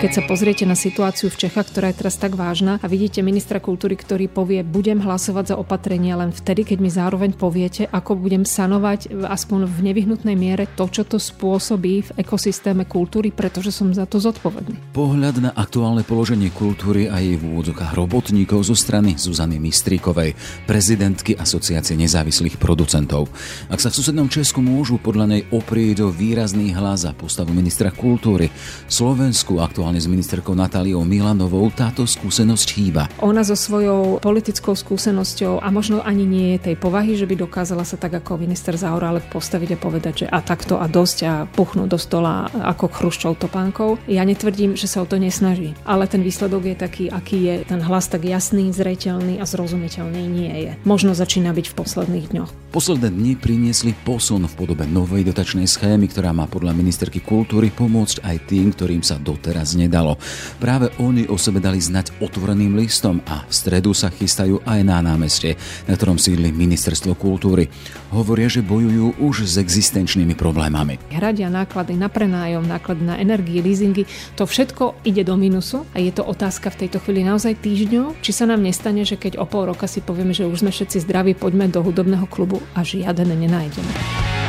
Keď 0.00 0.16
sa 0.16 0.24
pozriete 0.24 0.64
na 0.64 0.72
situáciu 0.72 1.28
v 1.28 1.36
Čechách, 1.44 1.76
ktorá 1.76 1.92
je 1.92 2.00
teraz 2.00 2.16
tak 2.16 2.32
vážna 2.32 2.80
a 2.80 2.88
vidíte 2.88 3.20
ministra 3.20 3.60
kultúry, 3.60 4.00
ktorý 4.00 4.32
povie, 4.32 4.64
budem 4.64 4.96
hlasovať 4.96 5.52
za 5.52 5.56
opatrenia 5.60 6.16
len 6.16 6.32
vtedy, 6.32 6.64
keď 6.64 6.78
mi 6.80 6.88
zároveň 6.88 7.36
poviete, 7.36 7.84
ako 7.84 8.16
budem 8.16 8.48
sanovať 8.48 9.12
aspoň 9.12 9.68
v 9.68 9.92
nevyhnutnej 9.92 10.40
miere 10.40 10.72
to, 10.72 10.88
čo 10.88 11.04
to 11.04 11.20
spôsobí 11.20 12.00
v 12.00 12.10
ekosystéme 12.16 12.88
kultúry, 12.88 13.28
pretože 13.28 13.76
som 13.76 13.92
za 13.92 14.08
to 14.08 14.16
zodpovedný. 14.16 14.96
Pohľad 14.96 15.36
na 15.44 15.50
aktuálne 15.52 16.00
položenie 16.00 16.48
kultúry 16.48 17.04
a 17.12 17.20
jej 17.20 17.36
v 17.36 17.52
úvodzokách 17.52 17.92
robotníkov 17.92 18.72
zo 18.72 18.76
strany 18.80 19.20
Zuzany 19.20 19.60
Mistríkovej, 19.60 20.32
prezidentky 20.64 21.36
Asociácie 21.36 21.92
nezávislých 22.00 22.56
producentov. 22.56 23.28
Ak 23.68 23.84
sa 23.84 23.92
v 23.92 24.00
susednom 24.00 24.32
Česku 24.32 24.64
môžu 24.64 24.96
podľa 24.96 25.36
nej 25.36 25.42
oprieť 25.52 26.00
do 26.00 26.08
výrazný 26.08 26.72
hlas 26.72 27.04
za 27.04 27.12
postavu 27.12 27.52
ministra 27.52 27.92
kultúry, 27.92 28.48
Slovensku 28.88 29.60
aktuálne 29.60 29.89
aktuálne 29.90 30.06
s 30.06 30.14
ministerkou 30.14 30.54
Natáliou 30.54 31.02
Milanovou 31.02 31.66
táto 31.74 32.06
skúsenosť 32.06 32.68
chýba. 32.78 33.10
Ona 33.26 33.42
so 33.42 33.58
svojou 33.58 34.22
politickou 34.22 34.78
skúsenosťou 34.78 35.58
a 35.58 35.66
možno 35.74 35.98
ani 35.98 36.22
nie 36.22 36.54
je 36.54 36.70
tej 36.70 36.76
povahy, 36.78 37.18
že 37.18 37.26
by 37.26 37.34
dokázala 37.34 37.82
sa 37.82 37.98
tak 37.98 38.22
ako 38.22 38.38
minister 38.38 38.78
Zaura 38.78 39.10
ale 39.10 39.18
postaviť 39.18 39.74
a 39.74 39.82
povedať, 39.82 40.14
že 40.22 40.26
a 40.30 40.38
takto 40.46 40.78
a 40.78 40.86
dosť 40.86 41.18
a 41.26 41.34
puchnúť 41.42 41.90
do 41.90 41.98
stola 41.98 42.46
ako 42.54 42.86
chruščov 42.86 43.42
topánkou. 43.42 43.98
Ja 44.06 44.22
netvrdím, 44.22 44.78
že 44.78 44.86
sa 44.86 45.02
o 45.02 45.10
to 45.10 45.18
nesnaží, 45.18 45.74
ale 45.82 46.06
ten 46.06 46.22
výsledok 46.22 46.70
je 46.70 46.76
taký, 46.78 47.04
aký 47.10 47.38
je. 47.42 47.54
Ten 47.66 47.82
hlas 47.82 48.06
tak 48.06 48.22
jasný, 48.22 48.70
zreteľný 48.70 49.42
a 49.42 49.44
zrozumiteľný 49.50 50.22
nie 50.22 50.54
je. 50.70 50.72
Možno 50.86 51.18
začína 51.18 51.50
byť 51.50 51.66
v 51.66 51.74
posledných 51.74 52.26
dňoch. 52.30 52.50
Posledné 52.70 53.10
dni 53.10 53.34
priniesli 53.34 53.90
posun 54.06 54.46
v 54.46 54.54
podobe 54.54 54.86
novej 54.86 55.26
dotačnej 55.26 55.66
schémy, 55.66 56.06
ktorá 56.06 56.30
má 56.30 56.46
podľa 56.46 56.78
ministerky 56.78 57.18
kultúry 57.18 57.74
pomôcť 57.74 58.22
aj 58.22 58.36
tým, 58.46 58.70
ktorým 58.70 59.02
sa 59.02 59.18
doteraz 59.18 59.74
nedalo. 59.80 60.20
Práve 60.60 60.92
oni 61.00 61.24
o 61.32 61.40
sebe 61.40 61.64
dali 61.64 61.80
znať 61.80 62.20
otvoreným 62.20 62.76
listom 62.76 63.24
a 63.24 63.48
v 63.48 63.52
stredu 63.52 63.96
sa 63.96 64.12
chystajú 64.12 64.60
aj 64.68 64.80
na 64.84 65.00
námestie, 65.00 65.56
na 65.88 65.96
ktorom 65.96 66.20
sídli 66.20 66.52
Ministerstvo 66.52 67.16
kultúry. 67.16 67.72
Hovoria, 68.12 68.52
že 68.52 68.60
bojujú 68.60 69.22
už 69.22 69.48
s 69.48 69.56
existenčnými 69.56 70.36
problémami. 70.36 71.00
Hradia 71.08 71.48
náklady 71.48 71.96
na 71.96 72.12
prenájom, 72.12 72.68
náklady 72.68 73.02
na 73.06 73.16
energie, 73.16 73.64
leasingy, 73.64 74.04
to 74.36 74.44
všetko 74.44 75.00
ide 75.06 75.24
do 75.24 75.38
minusu 75.40 75.88
a 75.96 76.02
je 76.02 76.12
to 76.12 76.26
otázka 76.26 76.68
v 76.74 76.86
tejto 76.86 76.98
chvíli 77.00 77.24
naozaj 77.24 77.56
týždňov, 77.62 78.20
či 78.20 78.30
sa 78.34 78.44
nám 78.44 78.60
nestane, 78.60 79.06
že 79.06 79.16
keď 79.16 79.40
o 79.40 79.46
pol 79.46 79.70
roka 79.70 79.86
si 79.86 80.02
povieme, 80.02 80.34
že 80.34 80.44
už 80.44 80.66
sme 80.66 80.74
všetci 80.74 81.06
zdraví, 81.06 81.32
poďme 81.38 81.70
do 81.70 81.80
hudobného 81.80 82.26
klubu 82.26 82.58
a 82.74 82.82
žiaden 82.82 83.30
nenájdeme. 83.30 84.39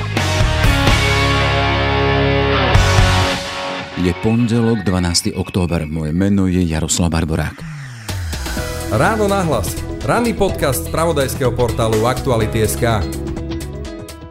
Je 4.02 4.10
pondelok 4.26 4.82
12. 4.82 5.38
október. 5.38 5.86
Moje 5.86 6.10
meno 6.10 6.50
je 6.50 6.58
Jaroslav 6.66 7.14
Barborák. 7.14 7.54
Ráno 8.90 9.30
nahlas. 9.30 9.78
Ranný 10.02 10.34
podcast 10.34 10.90
z 10.90 10.90
pravodajského 10.90 11.54
portálu 11.54 12.10
Aktuality.sk. 12.10 12.82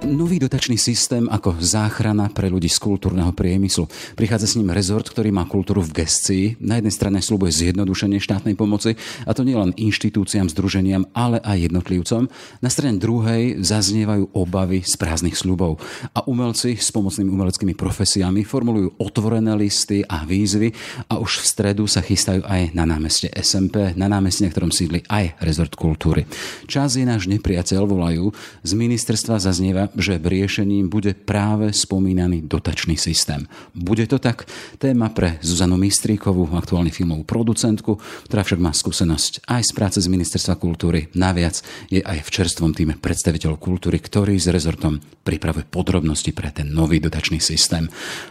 Nový 0.01 0.41
dotačný 0.41 0.81
systém 0.81 1.29
ako 1.29 1.61
záchrana 1.61 2.33
pre 2.33 2.49
ľudí 2.49 2.73
z 2.73 2.81
kultúrneho 2.81 3.37
priemyslu. 3.37 3.85
Prichádza 4.17 4.49
s 4.49 4.57
ním 4.57 4.73
rezort, 4.73 5.05
ktorý 5.05 5.29
má 5.29 5.45
kultúru 5.45 5.85
v 5.85 5.93
gestii. 5.93 6.57
Na 6.57 6.81
jednej 6.81 6.89
strane 6.97 7.21
slúbuje 7.21 7.53
zjednodušenie 7.53 8.17
štátnej 8.17 8.57
pomoci, 8.57 8.97
a 9.29 9.37
to 9.37 9.45
nielen 9.45 9.77
inštitúciám, 9.77 10.49
združeniam, 10.49 11.05
ale 11.13 11.37
aj 11.45 11.69
jednotlivcom. 11.69 12.33
Na 12.65 12.73
strane 12.73 12.97
druhej 12.97 13.61
zaznievajú 13.61 14.33
obavy 14.33 14.81
z 14.81 14.97
prázdnych 14.97 15.37
slubov. 15.37 15.77
A 16.17 16.25
umelci 16.25 16.81
s 16.81 16.89
pomocnými 16.97 17.29
umeleckými 17.29 17.77
profesiami 17.77 18.41
formulujú 18.41 18.97
otvorené 19.05 19.53
listy 19.53 20.01
a 20.09 20.25
výzvy 20.25 20.73
a 21.13 21.21
už 21.21 21.45
v 21.45 21.45
stredu 21.45 21.85
sa 21.85 22.01
chystajú 22.01 22.41
aj 22.49 22.73
na 22.73 22.89
námeste 22.89 23.29
SMP, 23.37 23.93
na 24.01 24.09
námeste, 24.09 24.49
na 24.49 24.51
ktorom 24.51 24.73
sídli 24.73 25.05
aj 25.13 25.37
rezort 25.45 25.77
kultúry. 25.77 26.25
Čas 26.65 26.97
je 26.97 27.05
náš 27.05 27.29
nepriateľ, 27.29 27.85
volajú. 27.85 28.33
Z 28.65 28.73
ministerstva 28.73 29.37
zaznieva, 29.37 29.90
že 29.99 30.21
riešením 30.21 30.87
bude 30.87 31.15
práve 31.15 31.75
spomínaný 31.75 32.47
dotačný 32.47 32.95
systém. 32.95 33.47
Bude 33.75 34.07
to 34.07 34.23
tak? 34.23 34.47
Téma 34.79 35.11
pre 35.11 35.43
Zuzanu 35.43 35.75
Mistríkovú, 35.81 36.47
aktuálny 36.55 36.95
filmovú 36.95 37.27
producentku, 37.27 37.99
ktorá 38.27 38.43
však 38.47 38.61
má 38.61 38.71
skúsenosť 38.71 39.47
aj 39.49 39.63
z 39.67 39.73
práce 39.75 39.99
z 39.99 40.09
Ministerstva 40.11 40.55
kultúry. 40.61 41.11
Naviac 41.17 41.63
je 41.91 42.03
aj 42.03 42.23
v 42.23 42.33
čerstvom 42.33 42.75
týme 42.77 42.95
predstaviteľov 43.01 43.59
kultúry, 43.59 43.99
ktorý 43.99 44.39
s 44.39 44.53
rezortom 44.53 45.03
pripravuje 45.21 45.69
podrobnosti 45.69 46.33
pre 46.33 46.51
ten 46.51 46.71
nový 46.71 46.99
dotačný 46.99 47.39
systém. 47.39 47.87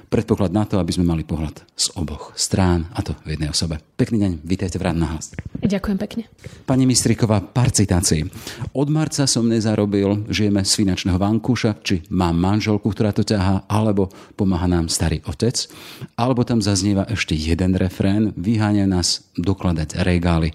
Predpoklad 0.09 0.51
na 0.51 0.65
to, 0.65 0.81
aby 0.81 0.89
sme 0.89 1.05
mali 1.05 1.23
pohľad 1.23 1.61
z 1.77 1.85
oboch 1.95 2.33
strán, 2.33 2.89
a 2.97 3.05
to 3.05 3.13
v 3.23 3.37
jednej 3.37 3.53
osobe. 3.53 3.77
Pekný 3.95 4.17
deň, 4.25 4.31
vítajte 4.41 4.81
v 4.81 4.89
Rád 4.89 4.97
na 4.97 5.07
hlas. 5.15 5.31
Ďakujem 5.61 5.97
pekne. 6.01 6.23
Pani 6.65 6.89
Mistríková, 6.89 7.39
pár 7.45 7.69
citácií. 7.69 8.25
Od 8.73 8.87
marca 8.89 9.29
som 9.29 9.45
nezarobil, 9.45 10.25
žijeme 10.27 10.65
z 10.65 10.73
finančného 10.75 11.21
vanku, 11.21 11.48
skúša, 11.49 11.81
či 11.81 12.05
mám 12.13 12.37
manželku, 12.37 12.93
ktorá 12.93 13.09
to 13.09 13.25
ťahá, 13.25 13.65
alebo 13.65 14.13
pomáha 14.37 14.69
nám 14.69 14.85
starý 14.85 15.25
otec. 15.25 15.65
Alebo 16.13 16.45
tam 16.45 16.61
zaznieva 16.61 17.09
ešte 17.09 17.33
jeden 17.33 17.73
refrén, 17.73 18.37
vyháňa 18.37 18.85
nás 18.85 19.25
dokladať 19.33 19.97
regály. 20.05 20.53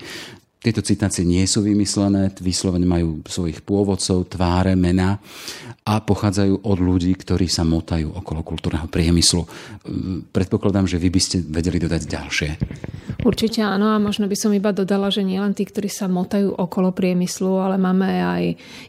Tieto 0.65 0.81
citácie 0.81 1.29
nie 1.29 1.45
sú 1.45 1.61
vymyslené, 1.61 2.33
vyslovene 2.41 2.89
majú 2.89 3.21
svojich 3.29 3.61
pôvodcov, 3.61 4.33
tváre, 4.33 4.73
mená 4.73 5.21
a 5.85 6.01
pochádzajú 6.01 6.65
od 6.65 6.79
ľudí, 6.81 7.13
ktorí 7.13 7.45
sa 7.53 7.69
motajú 7.69 8.09
okolo 8.17 8.41
kultúrneho 8.41 8.89
priemyslu. 8.89 9.45
Predpokladám, 10.33 10.89
že 10.89 10.97
vy 10.97 11.13
by 11.13 11.21
ste 11.21 11.45
vedeli 11.45 11.77
dodať 11.77 12.03
ďalšie. 12.09 12.51
Určite 13.29 13.61
áno 13.61 13.93
a 13.93 14.01
možno 14.01 14.25
by 14.25 14.33
som 14.33 14.57
iba 14.57 14.73
dodala, 14.73 15.13
že 15.13 15.21
nielen 15.21 15.53
tí, 15.53 15.69
ktorí 15.69 15.93
sa 15.93 16.09
motajú 16.09 16.57
okolo 16.57 16.97
priemyslu, 16.97 17.61
ale 17.61 17.77
máme 17.77 18.09
aj 18.09 18.43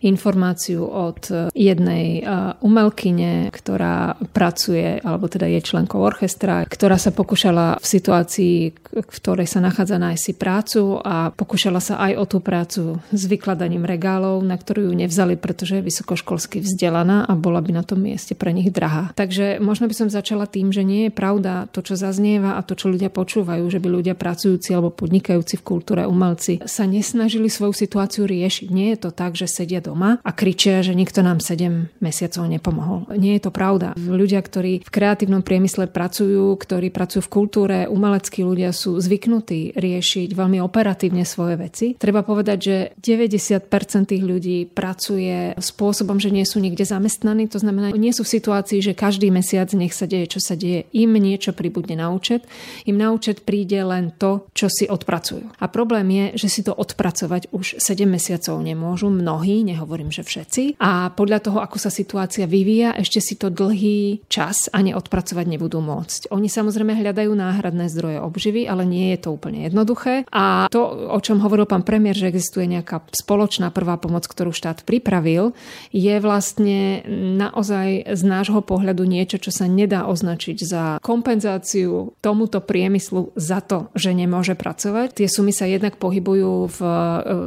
informáciu 0.08 0.88
od 0.88 1.52
jednej 1.52 2.24
umelkyne, 2.64 3.52
ktorá 3.52 4.16
pracuje, 4.32 5.04
alebo 5.04 5.28
teda 5.28 5.52
je 5.52 5.60
členkou 5.60 6.00
orchestra, 6.00 6.64
ktorá 6.64 6.96
sa 6.96 7.12
pokúšala 7.12 7.84
v 7.84 7.86
situácii, 7.86 8.56
v 8.96 9.10
ktorej 9.20 9.52
sa 9.52 9.60
nachádza 9.60 10.00
nájsť 10.00 10.24
si 10.24 10.34
prácu 10.40 11.04
a 11.04 11.36
pokúšala 11.36 11.64
pokúšala 11.66 11.82
sa 11.82 11.98
aj 11.98 12.14
o 12.22 12.26
tú 12.30 12.38
prácu 12.46 13.02
s 13.10 13.26
vykladaním 13.26 13.90
regálov, 13.90 14.38
na 14.46 14.54
ktorú 14.54 14.86
ju 14.86 14.94
nevzali, 14.94 15.34
pretože 15.34 15.82
je 15.82 15.88
vysokoškolsky 15.90 16.62
vzdelaná 16.62 17.26
a 17.26 17.34
bola 17.34 17.58
by 17.58 17.74
na 17.74 17.82
tom 17.82 18.06
mieste 18.06 18.38
pre 18.38 18.54
nich 18.54 18.70
drahá. 18.70 19.10
Takže 19.18 19.58
možno 19.58 19.90
by 19.90 19.98
som 19.98 20.14
začala 20.14 20.46
tým, 20.46 20.70
že 20.70 20.86
nie 20.86 21.10
je 21.10 21.12
pravda 21.18 21.66
to, 21.74 21.82
čo 21.82 21.98
zaznieva 21.98 22.54
a 22.54 22.62
to, 22.62 22.78
čo 22.78 22.94
ľudia 22.94 23.10
počúvajú, 23.10 23.66
že 23.66 23.82
by 23.82 23.88
ľudia 23.90 24.14
pracujúci 24.14 24.78
alebo 24.78 24.94
podnikajúci 24.94 25.58
v 25.58 25.66
kultúre, 25.66 26.06
umelci 26.06 26.62
sa 26.70 26.86
nesnažili 26.86 27.50
svoju 27.50 27.74
situáciu 27.74 28.30
riešiť. 28.30 28.70
Nie 28.70 28.94
je 28.94 29.10
to 29.10 29.10
tak, 29.10 29.34
že 29.34 29.50
sedia 29.50 29.82
doma 29.82 30.22
a 30.22 30.32
kričia, 30.38 30.86
že 30.86 30.94
nikto 30.94 31.26
nám 31.26 31.42
7 31.42 31.98
mesiacov 31.98 32.46
nepomohol. 32.46 33.10
Nie 33.18 33.42
je 33.42 33.50
to 33.50 33.50
pravda. 33.50 33.98
Ľudia, 33.98 34.38
ktorí 34.38 34.86
v 34.86 34.94
kreatívnom 34.94 35.42
priemysle 35.42 35.90
pracujú, 35.90 36.54
ktorí 36.62 36.94
pracujú 36.94 37.26
v 37.26 37.34
kultúre, 37.34 37.78
umeleckí 37.90 38.46
ľudia 38.46 38.70
sú 38.70 39.02
zvyknutí 39.02 39.74
riešiť 39.74 40.30
veľmi 40.30 40.62
operatívne 40.62 41.26
svoje 41.26 41.55
veci. 41.56 41.96
Treba 41.96 42.22
povedať, 42.22 42.58
že 42.60 42.76
90% 43.00 44.12
tých 44.12 44.24
ľudí 44.24 44.70
pracuje 44.70 45.56
spôsobom, 45.58 46.20
že 46.20 46.32
nie 46.32 46.46
sú 46.48 46.60
nikde 46.60 46.84
zamestnaní, 46.86 47.48
to 47.50 47.60
znamená, 47.60 47.92
nie 47.96 48.14
sú 48.14 48.24
v 48.24 48.34
situácii, 48.38 48.80
že 48.84 48.98
každý 48.98 49.32
mesiac 49.32 49.72
nech 49.74 49.96
sa 49.96 50.06
deje, 50.06 50.38
čo 50.38 50.40
sa 50.44 50.54
deje. 50.54 50.88
Im 50.92 51.16
niečo 51.16 51.56
pribudne 51.56 52.00
na 52.00 52.12
účet, 52.12 52.44
im 52.84 53.00
na 53.00 53.12
účet 53.16 53.48
príde 53.48 53.80
len 53.82 54.12
to, 54.16 54.48
čo 54.52 54.68
si 54.68 54.86
odpracujú. 54.86 55.58
A 55.60 55.66
problém 55.72 56.08
je, 56.12 56.26
že 56.46 56.48
si 56.52 56.62
to 56.62 56.76
odpracovať 56.76 57.52
už 57.56 57.80
7 57.80 58.04
mesiacov 58.06 58.60
nemôžu, 58.60 59.08
mnohí, 59.08 59.64
nehovorím, 59.64 60.12
že 60.12 60.28
všetci. 60.28 60.80
A 60.82 61.10
podľa 61.14 61.40
toho, 61.40 61.60
ako 61.64 61.78
sa 61.80 61.92
situácia 61.94 62.46
vyvíja, 62.46 62.96
ešte 63.00 63.20
si 63.24 63.36
to 63.40 63.48
dlhý 63.48 64.26
čas 64.28 64.68
ani 64.74 64.92
odpracovať 64.92 65.46
nebudú 65.48 65.80
môcť. 65.80 66.32
Oni 66.34 66.52
samozrejme 66.52 66.98
hľadajú 66.98 67.32
náhradné 67.32 67.88
zdroje 67.92 68.18
obživy, 68.20 68.68
ale 68.68 68.84
nie 68.84 69.14
je 69.16 69.20
to 69.24 69.30
úplne 69.36 69.64
jednoduché. 69.64 70.28
A 70.34 70.68
to, 70.68 70.82
o 71.10 71.20
čom 71.22 71.40
hovoril 71.46 71.70
pán 71.70 71.86
premiér, 71.86 72.18
že 72.18 72.34
existuje 72.34 72.66
nejaká 72.66 73.06
spoločná 73.14 73.70
prvá 73.70 74.02
pomoc, 74.02 74.26
ktorú 74.26 74.50
štát 74.50 74.82
pripravil, 74.84 75.54
je 75.94 76.16
vlastne 76.18 77.06
naozaj 77.38 78.10
z 78.18 78.22
nášho 78.26 78.66
pohľadu 78.66 79.06
niečo, 79.06 79.38
čo 79.38 79.54
sa 79.54 79.70
nedá 79.70 80.10
označiť 80.10 80.58
za 80.66 80.84
kompenzáciu 81.06 82.18
tomuto 82.20 82.60
priemyslu 82.60 83.32
za 83.38 83.62
to, 83.62 83.94
že 83.94 84.18
nemôže 84.18 84.58
pracovať. 84.58 85.14
Tie 85.14 85.30
sumy 85.30 85.54
sa 85.54 85.70
jednak 85.70 86.02
pohybujú 86.02 86.74
v, 86.74 86.80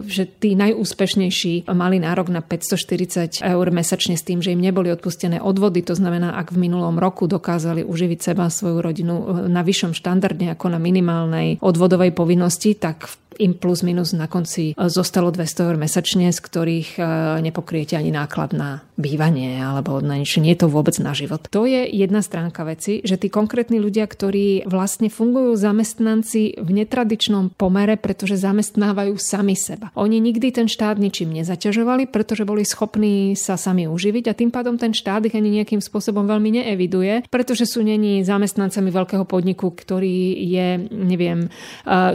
že 0.06 0.30
tí 0.30 0.54
najúspešnejší 0.54 1.66
mali 1.74 1.98
nárok 1.98 2.30
na 2.30 2.40
540 2.40 3.42
eur 3.42 3.66
mesačne 3.74 4.14
s 4.14 4.22
tým, 4.22 4.38
že 4.38 4.54
im 4.54 4.62
neboli 4.62 4.94
odpustené 4.94 5.42
odvody. 5.42 5.82
To 5.88 5.98
znamená, 5.98 6.38
ak 6.38 6.54
v 6.54 6.70
minulom 6.70 6.96
roku 7.02 7.26
dokázali 7.26 7.82
uživiť 7.82 8.18
seba 8.22 8.46
svoju 8.46 8.78
rodinu 8.78 9.48
na 9.50 9.66
vyššom 9.66 9.92
štandarde 9.96 10.46
ako 10.54 10.70
na 10.70 10.78
minimálnej 10.78 11.58
odvodovej 11.58 12.14
povinnosti, 12.14 12.76
tak 12.78 13.10
im 13.38 13.54
plus 13.54 13.82
minus 13.86 14.12
na 14.12 14.26
konci 14.26 14.74
zostalo 14.74 15.30
200 15.30 15.64
eur 15.64 15.76
mesačne, 15.78 16.30
z 16.30 16.40
ktorých 16.42 16.90
e, 16.98 17.02
nepokriete 17.42 17.94
ani 17.94 18.10
náklad 18.10 18.52
na 18.52 18.82
bývanie 18.98 19.62
alebo 19.62 20.02
na 20.02 20.18
niečo, 20.18 20.42
nie 20.42 20.58
je 20.58 20.66
to 20.66 20.68
vôbec 20.68 20.98
na 20.98 21.14
život. 21.14 21.46
To 21.54 21.62
je 21.70 21.86
jedna 21.86 22.18
stránka 22.18 22.66
veci, 22.66 22.98
že 23.06 23.14
tí 23.14 23.30
konkrétni 23.30 23.78
ľudia, 23.78 24.10
ktorí 24.10 24.66
vlastne 24.66 25.06
fungujú 25.06 25.54
zamestnanci 25.54 26.58
v 26.58 26.70
netradičnom 26.82 27.54
pomere, 27.54 27.94
pretože 27.94 28.34
zamestnávajú 28.42 29.14
sami 29.14 29.54
seba. 29.54 29.94
Oni 29.94 30.18
nikdy 30.18 30.50
ten 30.50 30.66
štát 30.66 30.98
ničím 30.98 31.30
nezaťažovali, 31.30 32.10
pretože 32.10 32.42
boli 32.42 32.66
schopní 32.66 33.38
sa 33.38 33.54
sami 33.54 33.86
uživiť 33.86 34.24
a 34.26 34.34
tým 34.34 34.50
pádom 34.50 34.74
ten 34.74 34.90
štát 34.90 35.22
ich 35.30 35.38
ani 35.38 35.62
nejakým 35.62 35.78
spôsobom 35.78 36.26
veľmi 36.26 36.58
neeviduje, 36.58 37.30
pretože 37.30 37.70
sú 37.70 37.86
není 37.86 38.26
zamestnancami 38.26 38.90
veľkého 38.90 39.22
podniku, 39.22 39.70
ktorý 39.70 40.34
je, 40.42 40.90
neviem, 40.90 41.46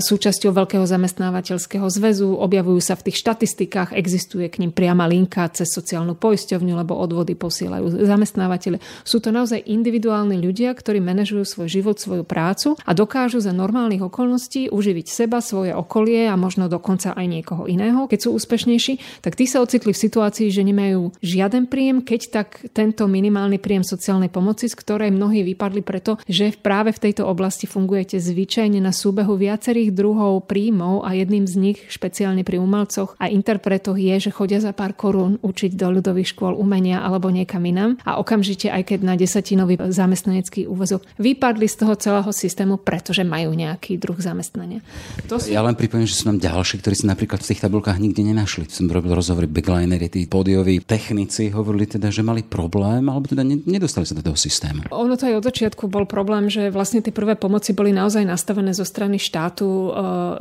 súčasťou 0.04 0.52
veľkého 0.52 0.84
zamestnávateľského 0.84 1.88
zväzu, 1.88 2.36
objavujú 2.36 2.84
sa 2.84 3.00
v 3.00 3.08
tých 3.08 3.24
štatistikách, 3.24 3.96
existuje 3.96 4.52
k 4.52 4.60
ním 4.60 4.76
priama 4.76 5.08
linka 5.08 5.48
cez 5.48 5.72
sociálnu 5.72 6.20
poisťovňu, 6.20 6.73
lebo 6.74 6.98
odvody 6.98 7.38
posielajú 7.38 8.04
zamestnávateľe. 8.04 8.82
Sú 9.06 9.22
to 9.22 9.30
naozaj 9.30 9.62
individuálni 9.64 10.42
ľudia, 10.42 10.74
ktorí 10.74 11.00
manažujú 11.00 11.46
svoj 11.46 11.70
život, 11.70 11.98
svoju 12.02 12.26
prácu 12.26 12.76
a 12.84 12.92
dokážu 12.92 13.40
za 13.40 13.54
normálnych 13.54 14.02
okolností 14.02 14.74
uživiť 14.74 15.08
seba, 15.08 15.40
svoje 15.40 15.72
okolie 15.72 16.28
a 16.28 16.36
možno 16.36 16.68
dokonca 16.68 17.14
aj 17.14 17.26
niekoho 17.30 17.70
iného. 17.70 18.10
Keď 18.10 18.20
sú 18.26 18.30
úspešnejší, 18.36 19.22
tak 19.22 19.38
tí 19.38 19.46
sa 19.46 19.62
ocitli 19.62 19.94
v 19.94 20.04
situácii, 20.04 20.50
že 20.50 20.66
nemajú 20.66 21.14
žiaden 21.22 21.70
príjem, 21.70 22.02
keď 22.02 22.22
tak 22.34 22.48
tento 22.74 23.06
minimálny 23.06 23.62
príjem 23.62 23.86
sociálnej 23.86 24.34
pomoci, 24.34 24.66
z 24.68 24.76
ktorej 24.76 25.14
mnohí 25.14 25.46
vypadli 25.46 25.86
preto, 25.86 26.18
že 26.26 26.56
práve 26.58 26.92
v 26.96 27.02
tejto 27.10 27.30
oblasti 27.30 27.70
fungujete 27.70 28.18
zvyčajne 28.18 28.82
na 28.82 28.90
súbehu 28.90 29.38
viacerých 29.38 29.94
druhov 29.94 30.50
príjmov 30.50 31.06
a 31.06 31.14
jedným 31.14 31.46
z 31.46 31.56
nich, 31.60 31.80
špeciálne 31.92 32.42
pri 32.42 32.58
umelcoch 32.58 33.20
a 33.20 33.30
interpretoch, 33.30 34.00
je, 34.00 34.30
že 34.30 34.32
chodia 34.34 34.58
za 34.64 34.72
pár 34.74 34.98
korún 34.98 35.38
učiť 35.44 35.76
do 35.78 35.88
ľudových 36.00 36.34
škôl 36.34 36.58
umenia 36.64 37.04
alebo 37.04 37.28
niekam 37.28 37.60
inám 37.68 38.00
a 38.08 38.16
okamžite, 38.24 38.72
aj 38.72 38.96
keď 38.96 39.00
na 39.04 39.20
desatinový 39.20 39.76
zamestnanecký 39.76 40.72
úvezok, 40.72 41.04
vypadli 41.20 41.68
z 41.68 41.76
toho 41.84 41.94
celého 42.00 42.32
systému, 42.32 42.80
pretože 42.80 43.28
majú 43.28 43.52
nejaký 43.52 44.00
druh 44.00 44.16
zamestnania. 44.16 44.80
To 45.28 45.36
sú... 45.36 45.52
Ja 45.52 45.60
len 45.60 45.76
pripomínam, 45.76 46.08
že 46.08 46.24
sú 46.24 46.32
nám 46.32 46.40
ďalší, 46.40 46.80
ktorí 46.80 46.96
si 46.96 47.06
napríklad 47.06 47.44
v 47.44 47.50
tých 47.52 47.60
tabulkách 47.60 48.00
nikde 48.00 48.24
nenašli. 48.24 48.72
Som 48.72 48.88
robil 48.88 49.12
rozhovory 49.12 49.52
backlinery, 49.52 50.08
tí 50.08 50.24
pódioví 50.24 50.80
technici 50.80 51.52
hovorili 51.52 51.90
teda, 51.90 52.08
že 52.08 52.24
mali 52.24 52.48
problém, 52.48 53.12
alebo 53.12 53.28
teda 53.28 53.44
nedostali 53.44 54.08
sa 54.08 54.16
do 54.16 54.24
toho 54.24 54.40
systému. 54.40 54.88
Ono 54.94 55.20
to 55.20 55.28
aj 55.28 55.44
od 55.44 55.48
začiatku 55.50 55.92
bol 55.92 56.08
problém, 56.08 56.48
že 56.48 56.72
vlastne 56.72 57.04
tie 57.04 57.12
prvé 57.12 57.36
pomoci 57.36 57.76
boli 57.76 57.92
naozaj 57.92 58.24
nastavené 58.24 58.72
zo 58.72 58.88
strany 58.88 59.18
štátu 59.18 59.68
e, 59.68 59.90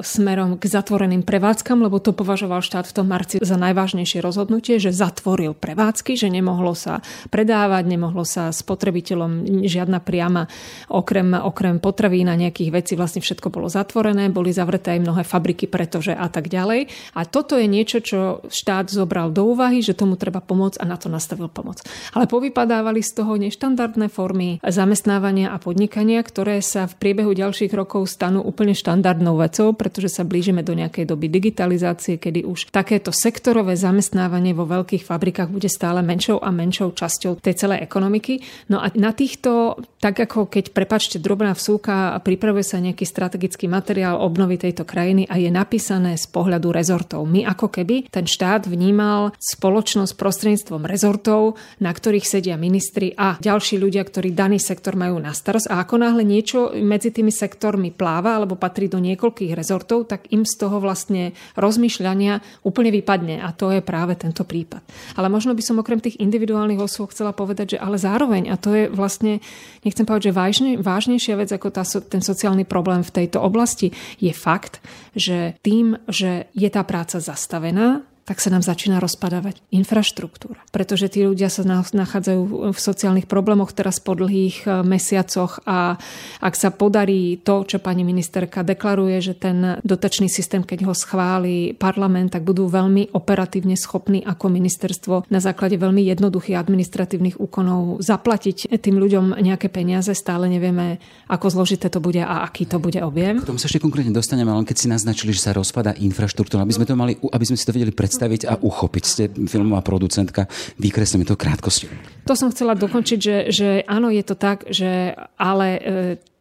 smerom 0.04 0.60
k 0.60 0.64
zatvoreným 0.68 1.24
prevádzkam, 1.24 1.80
lebo 1.80 1.98
to 1.98 2.12
považoval 2.12 2.60
štát 2.60 2.84
v 2.84 2.94
tom 2.94 3.06
marci 3.08 3.40
za 3.40 3.56
najvážnejšie 3.56 4.20
rozhodnutie, 4.20 4.76
že 4.76 4.92
zatvoril 4.92 5.56
prevádzky, 5.56 6.11
že 6.14 6.28
nemohlo 6.28 6.76
sa 6.76 7.00
predávať, 7.28 7.84
nemohlo 7.88 8.22
sa 8.22 8.52
spotrebiteľom 8.52 9.64
žiadna 9.66 9.98
priama 10.02 10.46
okrem, 10.92 11.32
okrem 11.32 11.80
potravín 11.80 12.28
a 12.28 12.36
nejakých 12.38 12.70
vecí 12.70 12.92
vlastne 12.94 13.24
všetko 13.24 13.48
bolo 13.48 13.72
zatvorené, 13.72 14.28
boli 14.28 14.52
zavreté 14.52 14.98
aj 14.98 15.00
mnohé 15.00 15.22
fabriky, 15.24 15.66
pretože 15.66 16.12
a 16.12 16.28
tak 16.28 16.52
ďalej. 16.52 16.92
A 17.16 17.24
toto 17.24 17.56
je 17.56 17.66
niečo, 17.70 18.04
čo 18.04 18.44
štát 18.46 18.92
zobral 18.92 19.32
do 19.32 19.48
úvahy, 19.48 19.80
že 19.80 19.96
tomu 19.96 20.20
treba 20.20 20.44
pomôcť 20.44 20.82
a 20.82 20.84
na 20.84 21.00
to 21.00 21.08
nastavil 21.08 21.48
pomoc. 21.48 21.80
Ale 22.12 22.28
povypadávali 22.28 23.00
z 23.00 23.10
toho 23.22 23.38
neštandardné 23.40 24.12
formy 24.12 24.60
zamestnávania 24.60 25.54
a 25.54 25.56
podnikania, 25.56 26.20
ktoré 26.20 26.60
sa 26.60 26.84
v 26.84 26.98
priebehu 27.00 27.32
ďalších 27.32 27.72
rokov 27.72 28.10
stanú 28.10 28.44
úplne 28.44 28.76
štandardnou 28.76 29.40
vecou, 29.40 29.72
pretože 29.72 30.12
sa 30.12 30.26
blížime 30.26 30.60
do 30.60 30.76
nejakej 30.76 31.08
doby 31.08 31.32
digitalizácie, 31.32 32.20
kedy 32.20 32.44
už 32.44 32.68
takéto 32.68 33.14
sektorové 33.14 33.78
zamestnávanie 33.78 34.52
vo 34.52 34.68
veľkých 34.68 35.06
fabrikách 35.06 35.48
bude 35.48 35.70
stále 35.72 36.01
menšou 36.02 36.42
a 36.42 36.50
menšou 36.50 36.92
časťou 36.92 37.38
tej 37.38 37.54
celej 37.54 37.86
ekonomiky. 37.86 38.42
No 38.68 38.82
a 38.82 38.90
na 38.98 39.14
týchto, 39.14 39.78
tak 40.02 40.18
ako 40.18 40.50
keď, 40.50 40.74
prepačte, 40.74 41.22
drobná 41.22 41.54
vsúka 41.54 42.18
pripravuje 42.20 42.66
sa 42.66 42.82
nejaký 42.82 43.06
strategický 43.06 43.70
materiál 43.70 44.18
obnovy 44.18 44.58
tejto 44.58 44.82
krajiny 44.82 45.26
a 45.30 45.38
je 45.38 45.48
napísané 45.48 46.18
z 46.18 46.26
pohľadu 46.28 46.74
rezortov. 46.74 47.24
My 47.26 47.46
ako 47.46 47.70
keby 47.70 48.10
ten 48.10 48.26
štát 48.26 48.66
vnímal 48.66 49.34
spoločnosť 49.38 50.12
prostredníctvom 50.18 50.82
rezortov, 50.88 51.60
na 51.78 51.90
ktorých 51.94 52.26
sedia 52.26 52.56
ministri 52.58 53.14
a 53.14 53.38
ďalší 53.38 53.78
ľudia, 53.78 54.02
ktorí 54.02 54.34
daný 54.34 54.58
sektor 54.58 54.94
majú 54.98 55.18
na 55.20 55.34
starosť. 55.36 55.70
A 55.70 55.82
ako 55.84 56.00
náhle 56.00 56.22
niečo 56.24 56.72
medzi 56.78 57.12
tými 57.12 57.30
sektormi 57.30 57.92
pláva 57.92 58.38
alebo 58.38 58.56
patrí 58.56 58.88
do 58.88 59.02
niekoľkých 59.02 59.52
rezortov, 59.52 60.08
tak 60.08 60.30
im 60.32 60.46
z 60.46 60.54
toho 60.58 60.78
vlastne 60.78 61.36
rozmýšľania 61.58 62.64
úplne 62.66 62.90
vypadne. 62.94 63.42
A 63.42 63.50
to 63.52 63.70
je 63.74 63.84
práve 63.84 64.16
tento 64.16 64.46
prípad. 64.46 64.82
Ale 65.18 65.28
možno 65.28 65.52
by 65.52 65.62
som 65.62 65.81
okrem 65.82 65.98
tých 65.98 66.22
individuálnych 66.22 66.78
osôb 66.78 67.10
chcela 67.10 67.34
povedať, 67.34 67.76
že 67.76 67.82
ale 67.82 67.98
zároveň, 67.98 68.48
a 68.48 68.54
to 68.54 68.70
je 68.70 68.84
vlastne, 68.86 69.42
nechcem 69.82 70.06
povedať, 70.06 70.30
že 70.30 70.38
vážne, 70.38 70.70
vážnejšia 70.78 71.34
vec 71.34 71.50
ako 71.50 71.74
tá, 71.74 71.82
ten 71.82 72.22
sociálny 72.22 72.62
problém 72.62 73.02
v 73.02 73.10
tejto 73.10 73.42
oblasti, 73.42 73.90
je 74.22 74.30
fakt, 74.30 74.78
že 75.18 75.58
tým, 75.66 75.98
že 76.06 76.46
je 76.54 76.68
tá 76.70 76.86
práca 76.86 77.18
zastavená, 77.18 78.06
tak 78.22 78.38
sa 78.38 78.54
nám 78.54 78.62
začína 78.62 79.02
rozpadávať 79.02 79.58
infraštruktúra. 79.74 80.62
Pretože 80.70 81.10
tí 81.10 81.26
ľudia 81.26 81.50
sa 81.50 81.66
nachádzajú 81.66 82.70
v 82.70 82.78
sociálnych 82.78 83.26
problémoch 83.26 83.74
teraz 83.74 83.98
po 83.98 84.14
dlhých 84.14 84.62
e, 84.62 84.68
mesiacoch 84.86 85.58
a 85.66 85.98
ak 86.38 86.54
sa 86.54 86.70
podarí 86.70 87.42
to, 87.42 87.66
čo 87.66 87.82
pani 87.82 88.06
ministerka 88.06 88.62
deklaruje, 88.62 89.18
že 89.18 89.34
ten 89.34 89.82
dotačný 89.82 90.30
systém, 90.30 90.62
keď 90.62 90.86
ho 90.86 90.94
schváli 90.94 91.74
parlament, 91.74 92.38
tak 92.38 92.46
budú 92.46 92.70
veľmi 92.70 93.10
operatívne 93.10 93.74
schopní 93.74 94.22
ako 94.22 94.46
ministerstvo 94.54 95.26
na 95.26 95.42
základe 95.42 95.74
veľmi 95.74 96.06
jednoduchých 96.06 96.62
administratívnych 96.62 97.42
úkonov 97.42 97.98
zaplatiť 98.06 98.70
tým 98.78 99.02
ľuďom 99.02 99.42
nejaké 99.42 99.66
peniaze. 99.66 100.14
Stále 100.14 100.46
nevieme, 100.46 101.02
ako 101.26 101.50
zložité 101.50 101.90
to 101.90 101.98
bude 101.98 102.22
a 102.22 102.46
aký 102.46 102.70
to 102.70 102.78
bude 102.78 103.02
objem. 103.02 103.42
K 103.42 103.50
tomu 103.50 103.58
sa 103.58 103.66
ešte 103.66 103.82
konkrétne 103.82 104.14
dostaneme, 104.14 104.54
len 104.54 104.62
keď 104.62 104.76
si 104.78 104.86
naznačili, 104.86 105.34
že 105.34 105.42
sa 105.42 105.50
rozpada 105.50 105.98
infraštruktúra, 105.98 106.62
aby 106.62 106.74
sme 106.78 106.86
to 106.86 106.94
mali, 106.94 107.18
aby 107.18 107.44
sme 107.44 107.58
si 107.58 107.66
to 107.66 107.74
vedeli 107.74 107.90
predstaviť 107.90 108.11
predstaviť 108.12 108.42
a 108.44 108.60
uchopiť. 108.60 109.04
Ste 109.08 109.24
filmová 109.48 109.80
producentka, 109.80 110.44
vykreslíme 110.76 111.24
to 111.24 111.32
krátkosti. 111.32 111.88
To 112.28 112.36
som 112.36 112.52
chcela 112.52 112.76
dokončiť, 112.76 113.18
že, 113.18 113.36
že 113.48 113.68
áno, 113.88 114.12
je 114.12 114.20
to 114.20 114.36
tak, 114.36 114.68
že 114.68 115.16
ale 115.40 115.68
e, 115.80 115.80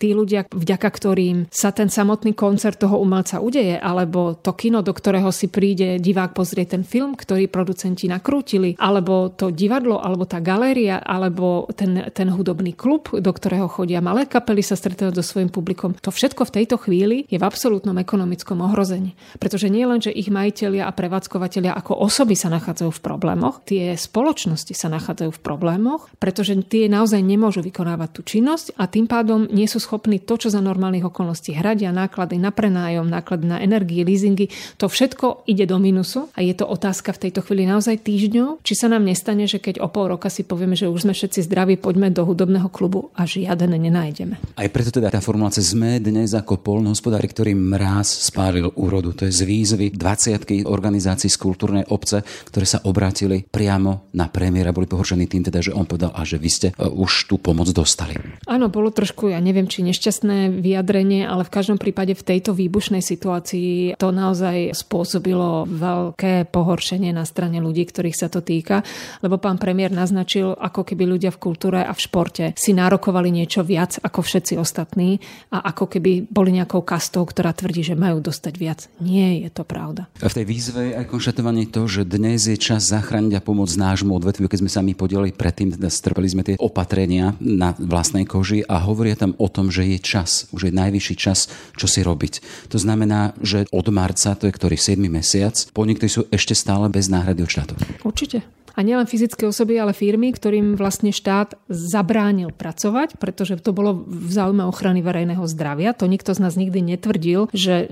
tí 0.02 0.18
ľudia, 0.18 0.50
vďaka 0.50 0.90
ktorým 0.90 1.46
sa 1.54 1.70
ten 1.70 1.94
samotný 1.94 2.34
koncert 2.34 2.82
toho 2.82 2.98
umelca 2.98 3.38
udeje, 3.38 3.78
alebo 3.78 4.34
to 4.34 4.58
kino, 4.58 4.82
do 4.82 4.90
ktorého 4.90 5.30
si 5.30 5.46
príde 5.46 6.02
divák 6.02 6.34
pozrieť 6.34 6.74
ten 6.74 6.84
film, 6.84 7.14
ktorý 7.14 7.46
producenti 7.46 8.10
nakrútili, 8.10 8.74
alebo 8.82 9.30
to 9.30 9.54
divadlo, 9.54 10.02
alebo 10.02 10.26
tá 10.26 10.42
galéria, 10.42 10.98
alebo 10.98 11.70
ten, 11.78 12.10
ten 12.10 12.34
hudobný 12.34 12.74
klub, 12.74 13.14
do 13.14 13.30
ktorého 13.30 13.70
chodia 13.70 14.02
malé 14.02 14.26
kapely, 14.26 14.66
sa 14.66 14.74
stretávajú 14.74 15.22
so 15.22 15.38
svojím 15.38 15.54
publikom. 15.54 15.94
To 16.02 16.10
všetko 16.10 16.50
v 16.50 16.56
tejto 16.58 16.82
chvíli 16.82 17.30
je 17.30 17.38
v 17.38 17.46
absolútnom 17.46 17.94
ekonomickom 18.02 18.66
ohrození. 18.66 19.14
Pretože 19.38 19.70
nie 19.70 19.86
len, 19.86 20.02
že 20.02 20.10
ich 20.10 20.34
majiteľia 20.34 20.90
a 20.90 20.96
prevádzkovateľia 20.96 21.78
ako 21.78 22.02
osoby 22.02 22.34
sa 22.34 22.50
nachádzajú 22.50 22.90
v 22.90 23.04
problémoch, 23.04 23.62
tie 23.68 23.94
spoločnosti 23.94 24.74
sa 24.74 24.90
nachádzajú 24.90 25.30
v 25.36 25.44
problémoch, 25.44 26.10
pretože 26.18 26.56
tie 26.66 26.88
naozaj 26.88 27.20
nemôžu 27.20 27.62
vykonávať 27.62 28.10
tú 28.16 28.22
činnosť 28.24 28.80
a 28.80 28.88
tým 28.88 29.06
pádom 29.06 29.46
nie 29.52 29.68
sú 29.68 29.84
schopní 29.92 30.24
to, 30.24 30.40
čo 30.40 30.48
za 30.48 30.64
normálnych 30.64 31.04
okolností 31.04 31.52
hradia, 31.52 31.92
náklady 31.92 32.40
na 32.40 32.56
prenájom, 32.56 33.12
náklady 33.12 33.44
na 33.44 33.60
energie, 33.60 34.08
leasingy, 34.08 34.48
to 34.80 34.88
všetko 34.88 35.44
ide 35.52 35.68
do 35.68 35.84
minusu 35.84 36.32
a 36.32 36.40
je 36.40 36.56
to 36.56 36.64
otázka 36.64 37.12
v 37.12 37.28
tejto 37.28 37.44
chvíli 37.44 37.68
naozaj 37.68 38.00
týždňov, 38.00 38.64
či 38.64 38.80
sa 38.80 38.88
nám 38.88 39.04
nestane, 39.04 39.52
že 39.52 39.60
keď 39.60 39.84
o 39.84 39.92
pol 39.92 40.16
roka 40.16 40.32
si 40.32 40.48
povieme, 40.48 40.80
že 40.80 40.88
už 40.88 41.04
sme 41.04 41.12
všetci 41.12 41.44
zdraví, 41.44 41.76
poďme 41.76 42.08
do 42.08 42.24
hudobného 42.24 42.72
klubu 42.72 43.12
a 43.20 43.28
žiaden 43.28 43.76
nenájdeme. 43.76 44.40
Aj 44.56 44.70
preto 44.72 44.96
teda 44.96 45.12
tá 45.12 45.20
formulácia 45.20 45.60
sme 45.60 46.00
dnes 46.00 46.32
ako 46.32 46.64
polnohospodári, 46.64 47.28
ktorý 47.28 47.52
mráz 47.52 48.32
spálil 48.32 48.72
úrodu. 48.80 49.12
To 49.12 49.28
je 49.28 49.36
z 49.36 49.44
výzvy 49.44 49.92
20 49.92 50.72
organizácií 50.72 51.28
z 51.28 51.36
kultúrnej 51.36 51.84
obce, 51.92 52.24
ktoré 52.48 52.64
sa 52.64 52.80
obrátili 52.88 53.44
priamo 53.44 54.08
na 54.16 54.32
premiéra, 54.32 54.72
boli 54.72 54.88
pohoršení 54.88 55.28
tým 55.28 55.52
teda, 55.52 55.60
že 55.60 55.76
on 55.76 55.84
povedal, 55.84 56.16
a 56.16 56.24
že 56.24 56.40
vy 56.40 56.48
ste 56.48 56.68
uh, 56.72 56.88
už 56.88 57.28
tú 57.28 57.36
pomoc 57.44 57.68
dostali. 57.76 58.16
Áno, 58.48 58.72
bolo 58.72 58.94
trošku, 58.94 59.28
ja 59.28 59.42
neviem, 59.42 59.68
či 59.68 59.81
nešťastné 59.86 60.62
vyjadrenie, 60.62 61.26
ale 61.26 61.46
v 61.46 61.54
každom 61.54 61.78
prípade 61.82 62.14
v 62.14 62.24
tejto 62.26 62.54
výbušnej 62.54 63.02
situácii 63.02 63.98
to 63.98 64.10
naozaj 64.14 64.74
spôsobilo 64.78 65.66
veľké 65.66 66.50
pohoršenie 66.50 67.12
na 67.12 67.26
strane 67.26 67.58
ľudí, 67.58 67.86
ktorých 67.90 68.18
sa 68.18 68.28
to 68.30 68.46
týka, 68.46 68.86
lebo 69.26 69.42
pán 69.42 69.58
premiér 69.58 69.90
naznačil, 69.90 70.54
ako 70.54 70.86
keby 70.86 71.08
ľudia 71.08 71.32
v 71.34 71.42
kultúre 71.42 71.80
a 71.82 71.92
v 71.92 72.00
športe 72.00 72.46
si 72.56 72.72
nárokovali 72.78 73.34
niečo 73.34 73.66
viac 73.66 73.98
ako 74.04 74.22
všetci 74.22 74.54
ostatní 74.62 75.18
a 75.50 75.74
ako 75.74 75.98
keby 75.98 76.30
boli 76.30 76.54
nejakou 76.54 76.86
kastou, 76.86 77.26
ktorá 77.26 77.56
tvrdí, 77.56 77.82
že 77.82 77.98
majú 77.98 78.22
dostať 78.22 78.54
viac. 78.60 78.80
Nie 79.02 79.42
je 79.42 79.50
to 79.50 79.66
pravda. 79.66 80.06
A 80.22 80.30
v 80.30 80.38
tej 80.38 80.46
výzve 80.46 80.84
aj 80.94 81.10
konštatovanie 81.10 81.66
to, 81.72 81.90
že 81.90 82.06
dnes 82.06 82.46
je 82.46 82.60
čas 82.60 82.92
zachrániť 82.92 83.40
a 83.40 83.42
pomôcť 83.42 83.80
nášmu 83.80 84.12
odvetviu, 84.14 84.52
keď 84.52 84.60
sme 84.62 84.72
sa 84.72 84.86
my 84.86 84.94
podielali 84.94 85.34
predtým, 85.34 85.74
strpeli 85.92 86.28
sme 86.28 86.44
tie 86.46 86.56
opatrenia 86.62 87.34
na 87.40 87.74
vlastnej 87.74 88.28
koži 88.28 88.62
a 88.68 88.78
hovoria 88.84 89.16
tam 89.18 89.34
o 89.40 89.48
tom, 89.48 89.71
že 89.72 89.88
je 89.88 89.98
čas, 89.98 90.52
už 90.52 90.70
je 90.70 90.74
najvyšší 90.76 91.16
čas, 91.16 91.48
čo 91.80 91.88
si 91.88 92.04
robiť. 92.04 92.68
To 92.70 92.78
znamená, 92.78 93.34
že 93.40 93.66
od 93.72 93.88
marca, 93.90 94.36
to 94.36 94.46
je 94.46 94.54
ktorý 94.54 94.76
7 94.76 95.00
mesiac, 95.08 95.56
podniky 95.72 96.12
sú 96.12 96.28
ešte 96.30 96.54
stále 96.54 96.92
bez 96.92 97.08
náhrady 97.08 97.42
od 97.42 97.50
štátu. 97.50 97.74
Určite. 98.04 98.44
A 98.76 98.80
nielen 98.82 99.10
fyzické 99.10 99.44
osoby, 99.44 99.76
ale 99.76 99.92
firmy, 99.92 100.32
ktorým 100.32 100.80
vlastne 100.80 101.12
štát 101.12 101.60
zabránil 101.68 102.56
pracovať, 102.56 103.20
pretože 103.20 103.60
to 103.60 103.76
bolo 103.76 104.04
v 104.08 104.32
záujme 104.32 104.64
ochrany 104.64 105.04
verejného 105.04 105.44
zdravia. 105.50 105.92
To 106.00 106.08
nikto 106.08 106.32
z 106.32 106.40
nás 106.40 106.56
nikdy 106.56 106.80
netvrdil, 106.80 107.52
že 107.52 107.92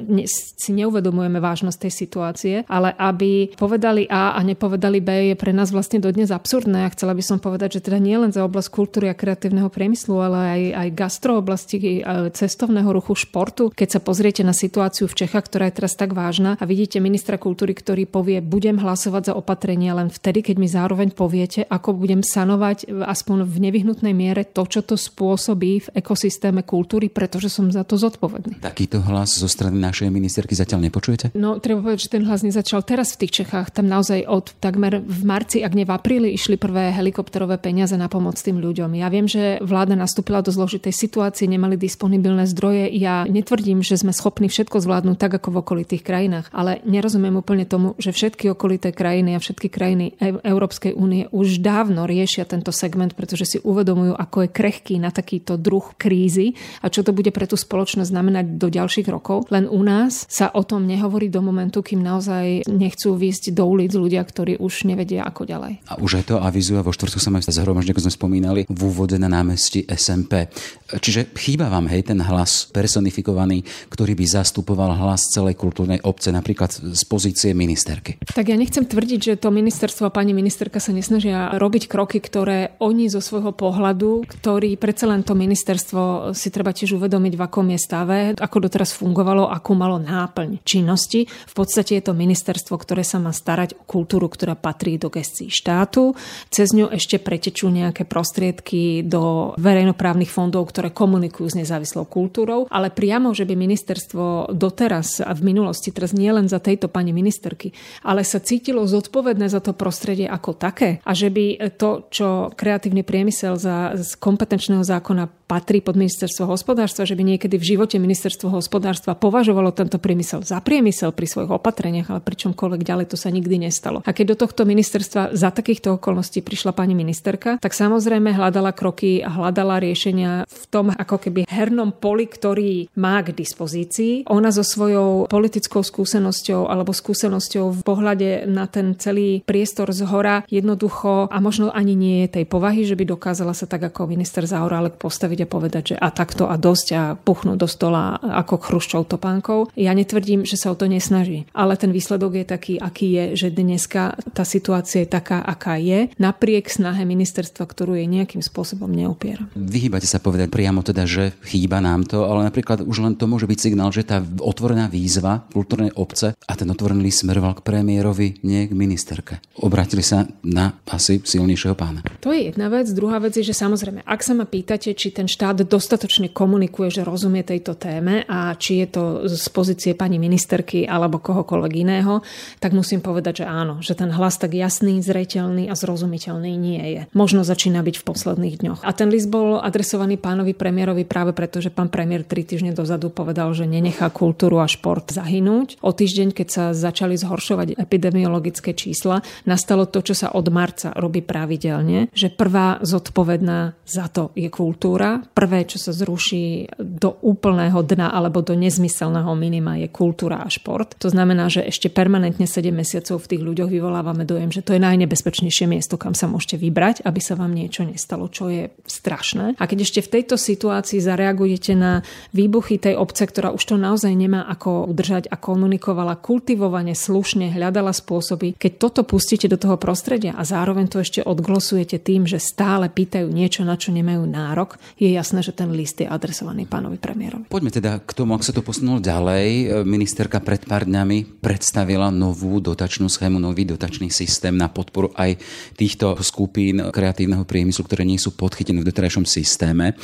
si 0.56 0.72
neuvedomujeme 0.72 1.44
vážnosť 1.44 1.78
tej 1.84 1.94
situácie, 1.94 2.56
ale 2.72 2.96
aby 2.96 3.52
povedali 3.60 4.08
A 4.08 4.36
a 4.36 4.40
nepovedali 4.44 5.04
B 5.04 5.32
je 5.32 5.36
pre 5.36 5.52
nás 5.52 5.70
vlastne 5.74 6.00
dodnes 6.00 6.32
absurdné. 6.32 6.88
A 6.88 6.94
chcela 6.96 7.12
by 7.12 7.24
som 7.24 7.38
povedať, 7.44 7.80
že 7.80 7.92
teda 7.92 8.00
nie 8.00 8.16
len 8.16 8.32
za 8.32 8.48
oblasť 8.48 8.70
kultúry 8.72 9.12
a 9.12 9.18
kreatívneho 9.18 9.68
priemyslu, 9.68 10.16
ale 10.16 10.38
aj, 10.40 10.62
aj 10.76 10.90
gastro 10.96 11.32
oblasti, 11.40 12.02
cestovného 12.32 12.90
ruchu, 12.96 13.20
športu. 13.20 13.72
Keď 13.76 13.90
sa 13.90 14.00
pozriete 14.00 14.42
na 14.48 14.56
situáciu 14.56 15.12
v 15.12 15.18
Čechách, 15.26 15.52
ktorá 15.52 15.68
je 15.68 15.84
teraz 15.84 15.94
tak 16.00 16.16
vážna 16.16 16.56
a 16.56 16.64
vidíte 16.64 17.04
ministra 17.04 17.36
kultúry, 17.36 17.76
ktorý 17.76 18.08
povie, 18.08 18.40
budem 18.40 18.80
hlasovať 18.80 19.32
za 19.32 19.34
opatrenia 19.36 19.92
len 19.98 20.08
vtedy, 20.08 20.42
keď 20.46 20.56
mi 20.56 20.68
zároveň 20.70 21.18
poviete, 21.18 21.66
ako 21.66 21.98
budem 21.98 22.22
sanovať 22.22 22.86
aspoň 23.04 23.50
v 23.50 23.56
nevyhnutnej 23.66 24.14
miere 24.14 24.46
to, 24.46 24.70
čo 24.70 24.86
to 24.86 24.94
spôsobí 24.94 25.90
v 25.90 25.92
ekosystéme 25.98 26.62
kultúry, 26.62 27.10
pretože 27.10 27.50
som 27.50 27.74
za 27.74 27.82
to 27.82 27.98
zodpovedný. 27.98 28.62
Takýto 28.62 29.02
hlas 29.02 29.42
zo 29.42 29.50
strany 29.50 29.82
našej 29.82 30.14
ministerky 30.14 30.54
zatiaľ 30.54 30.86
nepočujete? 30.86 31.34
No, 31.34 31.58
treba 31.58 31.82
povedať, 31.82 32.06
že 32.06 32.14
ten 32.14 32.24
hlas 32.30 32.46
nezačal 32.46 32.86
teraz 32.86 33.18
v 33.18 33.26
tých 33.26 33.44
Čechách. 33.44 33.74
Tam 33.74 33.90
naozaj 33.90 34.30
od 34.30 34.54
takmer 34.62 35.02
v 35.02 35.22
marci, 35.26 35.66
ak 35.66 35.74
nie 35.74 35.88
v 35.88 35.96
apríli, 35.96 36.30
išli 36.36 36.60
prvé 36.60 36.94
helikopterové 36.94 37.58
peniaze 37.58 37.98
na 37.98 38.12
pomoc 38.12 38.38
tým 38.38 38.62
ľuďom. 38.62 38.94
Ja 39.00 39.10
viem, 39.10 39.26
že 39.26 39.58
vláda 39.66 39.98
nastúpila 39.98 40.46
do 40.46 40.54
zložitej 40.54 40.94
situácie, 40.94 41.50
nemali 41.50 41.80
disponibilné 41.80 42.46
zdroje. 42.46 42.92
Ja 42.94 43.26
netvrdím, 43.26 43.82
že 43.82 43.98
sme 43.98 44.14
schopní 44.14 44.52
všetko 44.52 44.84
zvládnuť 44.84 45.18
tak, 45.18 45.40
ako 45.40 45.56
v 45.56 45.60
okolitých 45.64 46.04
krajinách, 46.04 46.52
ale 46.52 46.84
nerozumiem 46.84 47.40
úplne 47.40 47.64
tomu, 47.64 47.96
že 47.96 48.12
všetky 48.12 48.52
okolité 48.52 48.92
krajiny 48.92 49.34
a 49.34 49.40
všetky 49.40 49.72
krajiny 49.72 50.20
Európskej 50.60 50.92
únie 50.92 51.32
už 51.32 51.64
dávno 51.64 52.04
riešia 52.04 52.44
tento 52.44 52.76
segment, 52.76 53.16
pretože 53.16 53.48
si 53.48 53.58
uvedomujú, 53.64 54.12
ako 54.20 54.44
je 54.44 54.50
krehký 54.52 55.00
na 55.00 55.08
takýto 55.08 55.56
druh 55.56 55.96
krízy 55.96 56.60
a 56.84 56.92
čo 56.92 57.00
to 57.00 57.16
bude 57.16 57.32
pre 57.32 57.48
tú 57.48 57.56
spoločnosť 57.56 58.12
znamenať 58.12 58.60
do 58.60 58.68
ďalších 58.68 59.08
rokov. 59.08 59.48
Len 59.48 59.72
u 59.72 59.80
nás 59.80 60.28
sa 60.28 60.52
o 60.52 60.68
tom 60.68 60.84
nehovorí 60.84 61.32
do 61.32 61.40
momentu, 61.40 61.80
kým 61.80 62.04
naozaj 62.04 62.68
nechcú 62.68 63.16
výjsť 63.16 63.56
do 63.56 63.64
ulic 63.64 63.96
ľudia, 63.96 64.20
ktorí 64.20 64.60
už 64.60 64.84
nevedia 64.84 65.24
ako 65.24 65.48
ďalej. 65.48 65.80
A 65.88 65.96
už 65.96 66.20
aj 66.20 66.24
to 66.28 66.36
avizuje 66.44 66.84
vo 66.84 66.92
štvrtku 66.92 67.24
sa 67.24 67.32
zhromaždenie, 67.32 67.96
ako 67.96 68.04
sme 68.12 68.20
spomínali, 68.20 68.62
v 68.68 68.82
úvode 68.84 69.16
na 69.16 69.32
námestí 69.32 69.88
SMP. 69.88 70.52
Čiže 70.92 71.32
chýba 71.40 71.72
vám, 71.72 71.88
hej, 71.88 72.12
ten 72.12 72.20
hlas 72.20 72.68
personifikovaný, 72.68 73.64
ktorý 73.88 74.12
by 74.20 74.26
zastupoval 74.28 75.00
hlas 75.00 75.32
celej 75.32 75.56
kultúrnej 75.56 76.04
obce, 76.04 76.36
napríklad 76.36 76.76
z 76.76 77.02
pozície 77.08 77.56
ministerky. 77.56 78.20
Tak 78.28 78.52
ja 78.52 78.60
nechcem 78.60 78.84
tvrdiť, 78.84 79.20
že 79.24 79.34
to 79.40 79.54
ministerstvo 79.54 80.10
a 80.10 80.12
pani 80.12 80.34
ministerka 80.34 80.49
sa 80.50 80.92
nesnažia 80.92 81.54
robiť 81.56 81.86
kroky, 81.86 82.18
ktoré 82.18 82.74
oni 82.82 83.08
zo 83.08 83.22
svojho 83.22 83.54
pohľadu, 83.54 84.26
ktorý 84.26 84.76
predsa 84.80 85.06
len 85.10 85.22
to 85.22 85.38
ministerstvo 85.38 86.32
si 86.34 86.50
treba 86.50 86.74
tiež 86.74 86.98
uvedomiť, 86.98 87.34
v 87.36 87.46
akom 87.46 87.68
je 87.70 87.80
stave, 87.80 88.18
ako 88.36 88.70
doteraz 88.70 88.96
fungovalo, 88.96 89.48
akú 89.48 89.76
malo 89.76 90.02
náplň 90.02 90.64
činnosti. 90.64 91.28
V 91.28 91.54
podstate 91.54 92.00
je 92.00 92.04
to 92.10 92.18
ministerstvo, 92.18 92.76
ktoré 92.80 93.04
sa 93.06 93.20
má 93.22 93.30
starať 93.36 93.76
o 93.78 93.84
kultúru, 93.84 94.32
ktorá 94.32 94.56
patrí 94.56 94.96
do 94.96 95.12
gestii 95.12 95.52
štátu. 95.52 96.16
Cez 96.50 96.72
ňu 96.72 96.90
ešte 96.90 97.20
pretečú 97.20 97.70
nejaké 97.70 98.08
prostriedky 98.08 99.06
do 99.06 99.54
verejnoprávnych 99.60 100.32
fondov, 100.32 100.72
ktoré 100.72 100.90
komunikujú 100.94 101.52
s 101.52 101.60
nezávislou 101.60 102.08
kultúrou, 102.08 102.66
ale 102.72 102.94
priamo, 102.94 103.36
že 103.36 103.44
by 103.46 103.54
ministerstvo 103.54 104.54
doteraz 104.56 105.22
a 105.22 105.32
v 105.36 105.54
minulosti, 105.54 105.94
teraz 105.94 106.16
nie 106.16 106.32
len 106.32 106.48
za 106.48 106.58
tejto 106.58 106.88
pani 106.88 107.12
ministerky, 107.12 107.76
ale 108.02 108.24
sa 108.24 108.40
cítilo 108.40 108.86
zodpovedné 108.88 109.52
za 109.52 109.60
to 109.60 109.76
prostredie 109.76 110.30
ako 110.40 110.56
také 110.56 111.04
a 111.04 111.12
že 111.12 111.28
by 111.28 111.76
to, 111.76 112.08
čo 112.08 112.56
kreatívny 112.56 113.04
priemysel 113.04 113.60
za, 113.60 114.00
z 114.00 114.16
kompetenčného 114.16 114.88
zákona 114.88 115.28
patrí 115.50 115.82
pod 115.82 115.98
ministerstvo 115.98 116.46
hospodárstva, 116.46 117.10
že 117.10 117.18
by 117.18 117.36
niekedy 117.36 117.58
v 117.58 117.74
živote 117.74 117.98
ministerstvo 117.98 118.54
hospodárstva 118.54 119.18
považovalo 119.18 119.74
tento 119.74 119.98
priemysel 119.98 120.46
za 120.46 120.62
priemysel 120.62 121.10
pri 121.10 121.26
svojich 121.26 121.50
opatreniach, 121.50 122.14
ale 122.14 122.22
pričomkoľvek 122.22 122.86
ďalej 122.86 123.10
to 123.10 123.18
sa 123.18 123.34
nikdy 123.34 123.58
nestalo. 123.58 124.06
A 124.06 124.14
keď 124.14 124.38
do 124.38 124.46
tohto 124.46 124.70
ministerstva 124.70 125.34
za 125.34 125.50
takýchto 125.50 125.98
okolností 125.98 126.46
prišla 126.46 126.78
pani 126.78 126.94
ministerka, 126.94 127.58
tak 127.58 127.74
samozrejme 127.74 128.30
hľadala 128.30 128.78
kroky 128.78 129.26
a 129.26 129.34
hľadala 129.34 129.82
riešenia 129.82 130.46
v 130.46 130.64
tom 130.70 130.94
ako 130.94 131.18
keby 131.18 131.50
hernom 131.50 131.98
poli, 131.98 132.30
ktorý 132.30 132.94
má 133.02 133.26
k 133.26 133.34
dispozícii. 133.34 134.30
Ona 134.30 134.54
so 134.54 134.62
svojou 134.62 135.26
politickou 135.26 135.82
skúsenosťou 135.82 136.70
alebo 136.70 136.94
skúsenosťou 136.94 137.74
v 137.74 137.82
pohľade 137.82 138.30
na 138.46 138.70
ten 138.70 138.94
celý 139.02 139.42
priestor 139.42 139.90
z 139.90 140.06
hora 140.06 140.29
jednoducho 140.48 141.28
a 141.28 141.38
možno 141.42 141.74
ani 141.74 141.94
nie 141.98 142.18
je 142.26 142.42
tej 142.42 142.46
povahy, 142.46 142.86
že 142.86 142.96
by 142.96 143.06
dokázala 143.10 143.54
sa 143.58 143.66
tak 143.66 143.90
ako 143.90 144.10
minister 144.10 144.46
Zaorálek 144.46 145.02
postaviť 145.02 145.46
a 145.46 145.52
povedať, 145.52 145.84
že 145.94 145.96
a 145.98 146.10
takto 146.14 146.48
a 146.48 146.56
dosť 146.56 146.88
a 146.96 147.04
puchnúť 147.18 147.58
do 147.58 147.68
stola 147.68 148.18
ako 148.20 148.62
chruščov 148.62 149.10
topánkov. 149.10 149.74
Ja 149.76 149.96
netvrdím, 149.98 150.46
že 150.46 150.56
sa 150.56 150.74
o 150.74 150.80
to 150.80 150.86
nesnaží, 150.86 151.50
ale 151.56 151.76
ten 151.76 151.90
výsledok 151.90 152.42
je 152.42 152.46
taký, 152.46 152.74
aký 152.80 153.08
je, 153.10 153.26
že 153.36 153.48
dneska 153.54 154.16
tá 154.32 154.44
situácia 154.46 155.04
je 155.04 155.10
taká, 155.10 155.42
aká 155.42 155.80
je, 155.80 156.12
napriek 156.20 156.70
snahe 156.70 157.04
ministerstva, 157.08 157.64
ktorú 157.66 157.96
jej 157.98 158.08
nejakým 158.10 158.44
spôsobom 158.44 158.92
neupiera. 158.92 159.46
Vyhýbate 159.56 160.06
sa 160.06 160.22
povedať 160.22 160.52
priamo 160.52 160.84
teda, 160.84 161.08
že 161.08 161.34
chýba 161.46 161.80
nám 161.80 162.06
to, 162.06 162.28
ale 162.28 162.48
napríklad 162.48 162.84
už 162.84 162.98
len 163.04 163.14
to 163.16 163.30
môže 163.30 163.48
byť 163.48 163.60
signál, 163.60 163.90
že 163.94 164.06
tá 164.06 164.20
otvorená 164.22 164.92
výzva 164.92 165.48
kultúrnej 165.54 165.96
obce 165.96 166.36
a 166.36 166.54
ten 166.58 166.68
otvorený 166.68 167.12
smeroval 167.14 167.60
k 167.60 167.66
premiérovi, 167.66 168.42
nie 168.44 168.68
k 168.68 168.74
ministerke. 168.76 169.40
Obratili 169.60 170.04
sa 170.04 170.19
na 170.44 170.80
asi 170.90 171.22
silnejšieho 171.22 171.76
pána. 171.78 172.02
To 172.24 172.34
je 172.34 172.50
jedna 172.50 172.68
vec. 172.68 172.90
Druhá 172.90 173.22
vec 173.22 173.38
je, 173.38 173.46
že 173.46 173.56
samozrejme, 173.56 174.04
ak 174.04 174.22
sa 174.26 174.34
ma 174.34 174.50
pýtate, 174.50 174.92
či 174.98 175.14
ten 175.14 175.30
štát 175.30 175.62
dostatočne 175.64 176.34
komunikuje, 176.34 176.90
že 176.90 177.08
rozumie 177.08 177.46
tejto 177.46 177.78
téme 177.78 178.26
a 178.26 178.56
či 178.58 178.84
je 178.84 178.88
to 178.90 179.04
z 179.30 179.46
pozície 179.54 179.92
pani 179.94 180.18
ministerky 180.18 180.88
alebo 180.90 181.22
kohokoľvek 181.22 181.74
iného, 181.78 182.26
tak 182.58 182.74
musím 182.74 183.04
povedať, 183.04 183.44
že 183.44 183.46
áno, 183.46 183.80
že 183.80 183.94
ten 183.94 184.10
hlas 184.10 184.42
tak 184.42 184.56
jasný, 184.58 185.00
zreteľný 185.04 185.68
a 185.70 185.76
zrozumiteľný 185.78 186.52
nie 186.58 186.84
je. 186.98 187.02
Možno 187.14 187.46
začína 187.46 187.84
byť 187.86 187.96
v 188.02 188.08
posledných 188.08 188.56
dňoch. 188.60 188.80
A 188.84 188.92
ten 188.96 189.12
list 189.12 189.30
bol 189.30 189.62
adresovaný 189.62 190.18
pánovi 190.18 190.56
premiérovi 190.58 191.04
práve 191.06 191.32
preto, 191.36 191.62
že 191.62 191.70
pán 191.70 191.92
premiér 191.92 192.26
tri 192.26 192.42
týždne 192.44 192.74
dozadu 192.74 193.14
povedal, 193.14 193.52
že 193.54 193.70
nenechá 193.70 194.10
kultúru 194.10 194.60
a 194.64 194.68
šport 194.68 195.08
zahynúť. 195.12 195.80
O 195.84 195.92
týždeň, 195.94 196.34
keď 196.34 196.48
sa 196.48 196.64
začali 196.72 197.16
zhoršovať 197.20 197.78
epidemiologické 197.78 198.74
čísla, 198.74 199.22
nastalo 199.46 199.86
to, 199.86 200.02
čo 200.10 200.18
sa 200.18 200.34
od 200.34 200.50
marca 200.50 200.90
robí 200.98 201.22
pravidelne, 201.22 202.10
že 202.10 202.34
prvá 202.34 202.82
zodpovedná 202.82 203.78
za 203.86 204.10
to 204.10 204.34
je 204.34 204.50
kultúra. 204.50 205.22
Prvé, 205.22 205.70
čo 205.70 205.78
sa 205.78 205.94
zruší 205.94 206.66
do 206.82 207.22
úplného 207.22 207.86
dna 207.86 208.10
alebo 208.10 208.42
do 208.42 208.58
nezmyselného 208.58 209.30
minima 209.38 209.78
je 209.78 209.86
kultúra 209.94 210.42
a 210.42 210.50
šport. 210.50 210.98
To 210.98 211.14
znamená, 211.14 211.46
že 211.54 211.62
ešte 211.62 211.94
permanentne 211.94 212.50
7 212.50 212.74
mesiacov 212.74 213.22
v 213.22 213.30
tých 213.38 213.46
ľuďoch 213.46 213.70
vyvolávame 213.70 214.26
dojem, 214.26 214.50
že 214.50 214.66
to 214.66 214.74
je 214.74 214.82
najnebezpečnejšie 214.82 215.70
miesto, 215.70 216.02
kam 216.02 216.18
sa 216.18 216.26
môžete 216.26 216.58
vybrať, 216.58 217.06
aby 217.06 217.22
sa 217.22 217.38
vám 217.38 217.54
niečo 217.54 217.86
nestalo, 217.86 218.34
čo 218.34 218.50
je 218.50 218.74
strašné. 218.90 219.62
A 219.62 219.64
keď 219.70 219.86
ešte 219.86 220.02
v 220.02 220.12
tejto 220.18 220.42
situácii 220.42 220.98
zareagujete 220.98 221.78
na 221.78 222.02
výbuchy 222.34 222.82
tej 222.82 222.98
obce, 222.98 223.30
ktorá 223.30 223.54
už 223.54 223.62
to 223.62 223.76
naozaj 223.78 224.10
nemá 224.10 224.42
ako 224.50 224.90
udržať 224.90 225.30
a 225.30 225.38
komunikovala 225.38 226.18
kultivovane, 226.18 226.98
slušne, 226.98 227.54
hľadala 227.54 227.94
spôsoby, 227.94 228.58
keď 228.58 228.72
toto 228.82 229.02
pustíte 229.06 229.46
do 229.46 229.60
toho 229.60 229.78
prostredia 229.78 229.99
a 230.34 230.44
zároveň 230.48 230.88
to 230.88 231.04
ešte 231.04 231.22
odglosujete 231.22 232.00
tým, 232.00 232.24
že 232.24 232.40
stále 232.40 232.88
pýtajú 232.88 233.28
niečo, 233.28 233.68
na 233.68 233.76
čo 233.76 233.92
nemajú 233.92 234.24
nárok, 234.26 234.80
je 234.96 235.12
jasné, 235.12 235.44
že 235.44 235.52
ten 235.52 235.70
list 235.76 236.00
je 236.00 236.08
adresovaný 236.08 236.66
pánovi 236.66 236.96
premiérovi. 236.96 237.52
Poďme 237.52 237.70
teda 237.70 238.00
k 238.00 238.12
tomu, 238.16 238.34
ak 238.34 238.48
sa 238.48 238.56
to 238.56 238.64
posunulo 238.64 239.04
ďalej. 239.04 239.82
Ministerka 239.84 240.40
pred 240.40 240.64
pár 240.64 240.88
dňami 240.88 241.44
predstavila 241.44 242.10
novú 242.10 242.64
dotačnú 242.64 243.12
schému, 243.12 243.38
nový 243.38 243.68
dotačný 243.68 244.08
systém 244.08 244.56
na 244.56 244.72
podporu 244.72 245.12
aj 245.20 245.38
týchto 245.76 246.16
skupín 246.24 246.80
kreatívneho 246.80 247.44
priemyslu, 247.44 247.86
ktoré 247.86 248.08
nie 248.08 248.18
sú 248.18 248.34
podchytené 248.34 248.82
v 248.82 248.90
doterajšom 248.90 249.28
systéme. 249.28 249.96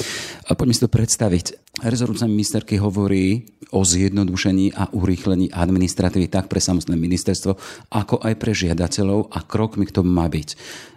Poďme 0.46 0.74
si 0.75 0.84
to 0.84 0.92
predstaviť. 0.92 1.46
Rezortná 1.84 2.32
ministerky 2.32 2.80
hovorí 2.80 3.52
o 3.75 3.84
zjednodušení 3.84 4.80
a 4.80 4.88
urýchlení 4.96 5.52
administratívy 5.52 6.32
tak 6.32 6.48
pre 6.48 6.64
samotné 6.64 6.96
ministerstvo, 6.96 7.60
ako 7.92 8.24
aj 8.24 8.34
pre 8.40 8.56
žiadateľov 8.56 9.36
a 9.36 9.44
krokmi 9.75 9.91
k 9.91 10.00
tomu 10.00 10.15
má 10.15 10.32
byť 10.32 10.55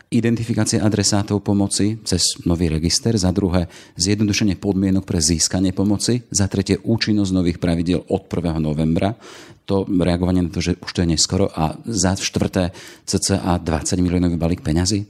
identifikácia 0.09 0.81
adresátov 0.81 1.43
pomoci 1.43 1.99
cez 2.07 2.39
nový 2.47 2.71
register, 2.71 3.13
za 3.19 3.29
druhé 3.35 3.67
zjednodušenie 3.99 4.57
podmienok 4.57 5.03
pre 5.03 5.19
získanie 5.19 5.75
pomoci, 5.75 6.23
za 6.31 6.47
tretie 6.47 6.79
účinnosť 6.81 7.35
nových 7.35 7.59
pravidiel 7.59 8.07
od 8.07 8.25
1. 8.31 8.57
novembra, 8.63 9.19
to 9.67 9.85
reagovanie 9.85 10.47
na 10.47 10.55
to, 10.55 10.65
že 10.65 10.81
už 10.81 10.91
to 10.95 11.03
je 11.05 11.13
neskoro 11.13 11.51
a 11.53 11.77
za 11.85 12.17
štvrté 12.17 12.73
cca 13.05 13.37
20 13.37 14.01
miliónový 14.01 14.41
balík 14.41 14.65
peňazí. 14.65 15.05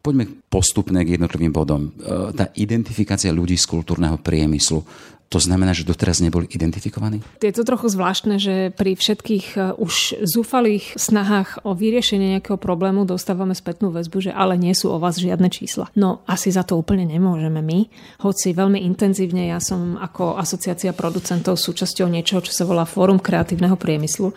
Poďme 0.00 0.48
postupne 0.48 1.02
k 1.04 1.20
jednotlivým 1.20 1.52
bodom. 1.52 1.82
E, 1.84 2.32
tá 2.32 2.48
identifikácia 2.56 3.34
ľudí 3.34 3.58
z 3.58 3.68
kultúrneho 3.68 4.16
priemyslu. 4.16 4.80
To 5.28 5.36
znamená, 5.36 5.76
že 5.76 5.84
doteraz 5.84 6.24
neboli 6.24 6.48
identifikovaní? 6.48 7.20
Je 7.44 7.52
to 7.52 7.60
trochu 7.60 7.92
zvláštne, 7.92 8.40
že 8.40 8.72
pri 8.72 8.96
všetkých 8.96 9.46
e, 9.54 9.58
už 9.76 10.24
zúfalých 10.24 10.96
snahách 10.96 11.68
o 11.68 11.76
vyriešenie 11.76 12.40
nejakého 12.40 12.56
problému 12.56 13.04
dostávame 13.04 13.52
spätnú 13.52 13.92
väzbu, 13.92 14.24
že 14.24 14.32
ale 14.32 14.56
nie 14.56 14.72
sú 14.72 14.88
o 14.88 14.96
vás 14.96 15.20
žiadne 15.20 15.52
čísla. 15.52 15.92
No 15.92 16.24
asi 16.24 16.48
za 16.48 16.64
to 16.64 16.80
úplne 16.80 17.04
nemôžeme 17.04 17.60
my, 17.60 17.92
hoci 18.24 18.56
veľmi 18.56 18.80
intenzívne 18.88 19.52
ja 19.52 19.60
som 19.60 20.00
ako 20.00 20.40
asociácia 20.40 20.96
producentov 20.96 21.60
súčasťou 21.60 22.08
niečoho, 22.08 22.40
čo 22.40 22.56
sa 22.56 22.64
volá 22.64 22.88
Fórum 22.88 23.20
kreatívneho 23.20 23.76
priemyslu. 23.76 24.32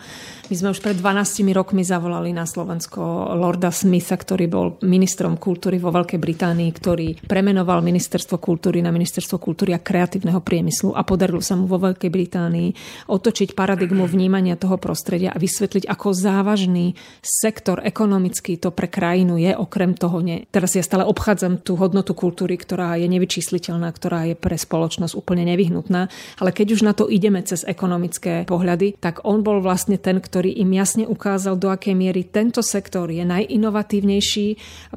My 0.52 0.60
sme 0.60 0.76
už 0.76 0.84
pred 0.84 1.00
12 1.00 1.48
rokmi 1.56 1.80
zavolali 1.80 2.28
na 2.36 2.44
Slovensko 2.44 3.00
Lorda 3.40 3.72
Smitha, 3.72 4.20
ktorý 4.20 4.52
bol 4.52 4.76
ministrom 4.84 5.40
kultúry 5.40 5.80
vo 5.80 5.88
Veľkej 5.88 6.20
Británii, 6.20 6.68
ktorý 6.76 7.24
premenoval 7.24 7.80
ministerstvo 7.80 8.36
kultúry 8.36 8.84
na 8.84 8.92
ministerstvo 8.92 9.40
kultúry 9.40 9.72
a 9.72 9.80
kreatívneho 9.80 10.44
priemyslu 10.44 10.92
a 10.92 11.08
podarilo 11.08 11.40
sa 11.40 11.56
mu 11.56 11.64
vo 11.64 11.80
Veľkej 11.80 12.12
Británii 12.12 12.68
otočiť 13.08 13.56
paradigmu 13.56 14.04
vnímania 14.04 14.60
toho 14.60 14.76
prostredia 14.76 15.32
a 15.32 15.40
vysvetliť, 15.40 15.88
ako 15.88 16.12
závažný 16.12 17.00
sektor 17.24 17.80
ekonomický 17.80 18.60
to 18.60 18.76
pre 18.76 18.92
krajinu 18.92 19.40
je, 19.40 19.56
okrem 19.56 19.96
toho 19.96 20.20
nie. 20.20 20.44
Teraz 20.52 20.76
ja 20.76 20.84
stále 20.84 21.08
obchádzam 21.08 21.64
tú 21.64 21.80
hodnotu 21.80 22.12
kultúry, 22.12 22.60
ktorá 22.60 23.00
je 23.00 23.08
nevyčísliteľná, 23.08 23.88
ktorá 23.88 24.28
je 24.28 24.36
pre 24.36 24.60
spoločnosť 24.60 25.16
úplne 25.16 25.48
nevyhnutná, 25.48 26.12
ale 26.44 26.52
keď 26.52 26.76
už 26.76 26.84
na 26.84 26.92
to 26.92 27.08
ideme 27.08 27.40
cez 27.40 27.64
ekonomické 27.64 28.44
pohľady, 28.44 29.00
tak 29.00 29.24
on 29.24 29.40
bol 29.40 29.64
vlastne 29.64 29.96
ten, 29.96 30.20
ktorý 30.20 30.41
im 30.50 30.74
jasne 30.74 31.04
ukázal, 31.06 31.54
do 31.54 31.70
akej 31.70 31.94
miery 31.94 32.26
tento 32.26 32.58
sektor 32.64 33.06
je 33.06 33.22
najinovatívnejší, 33.22 34.48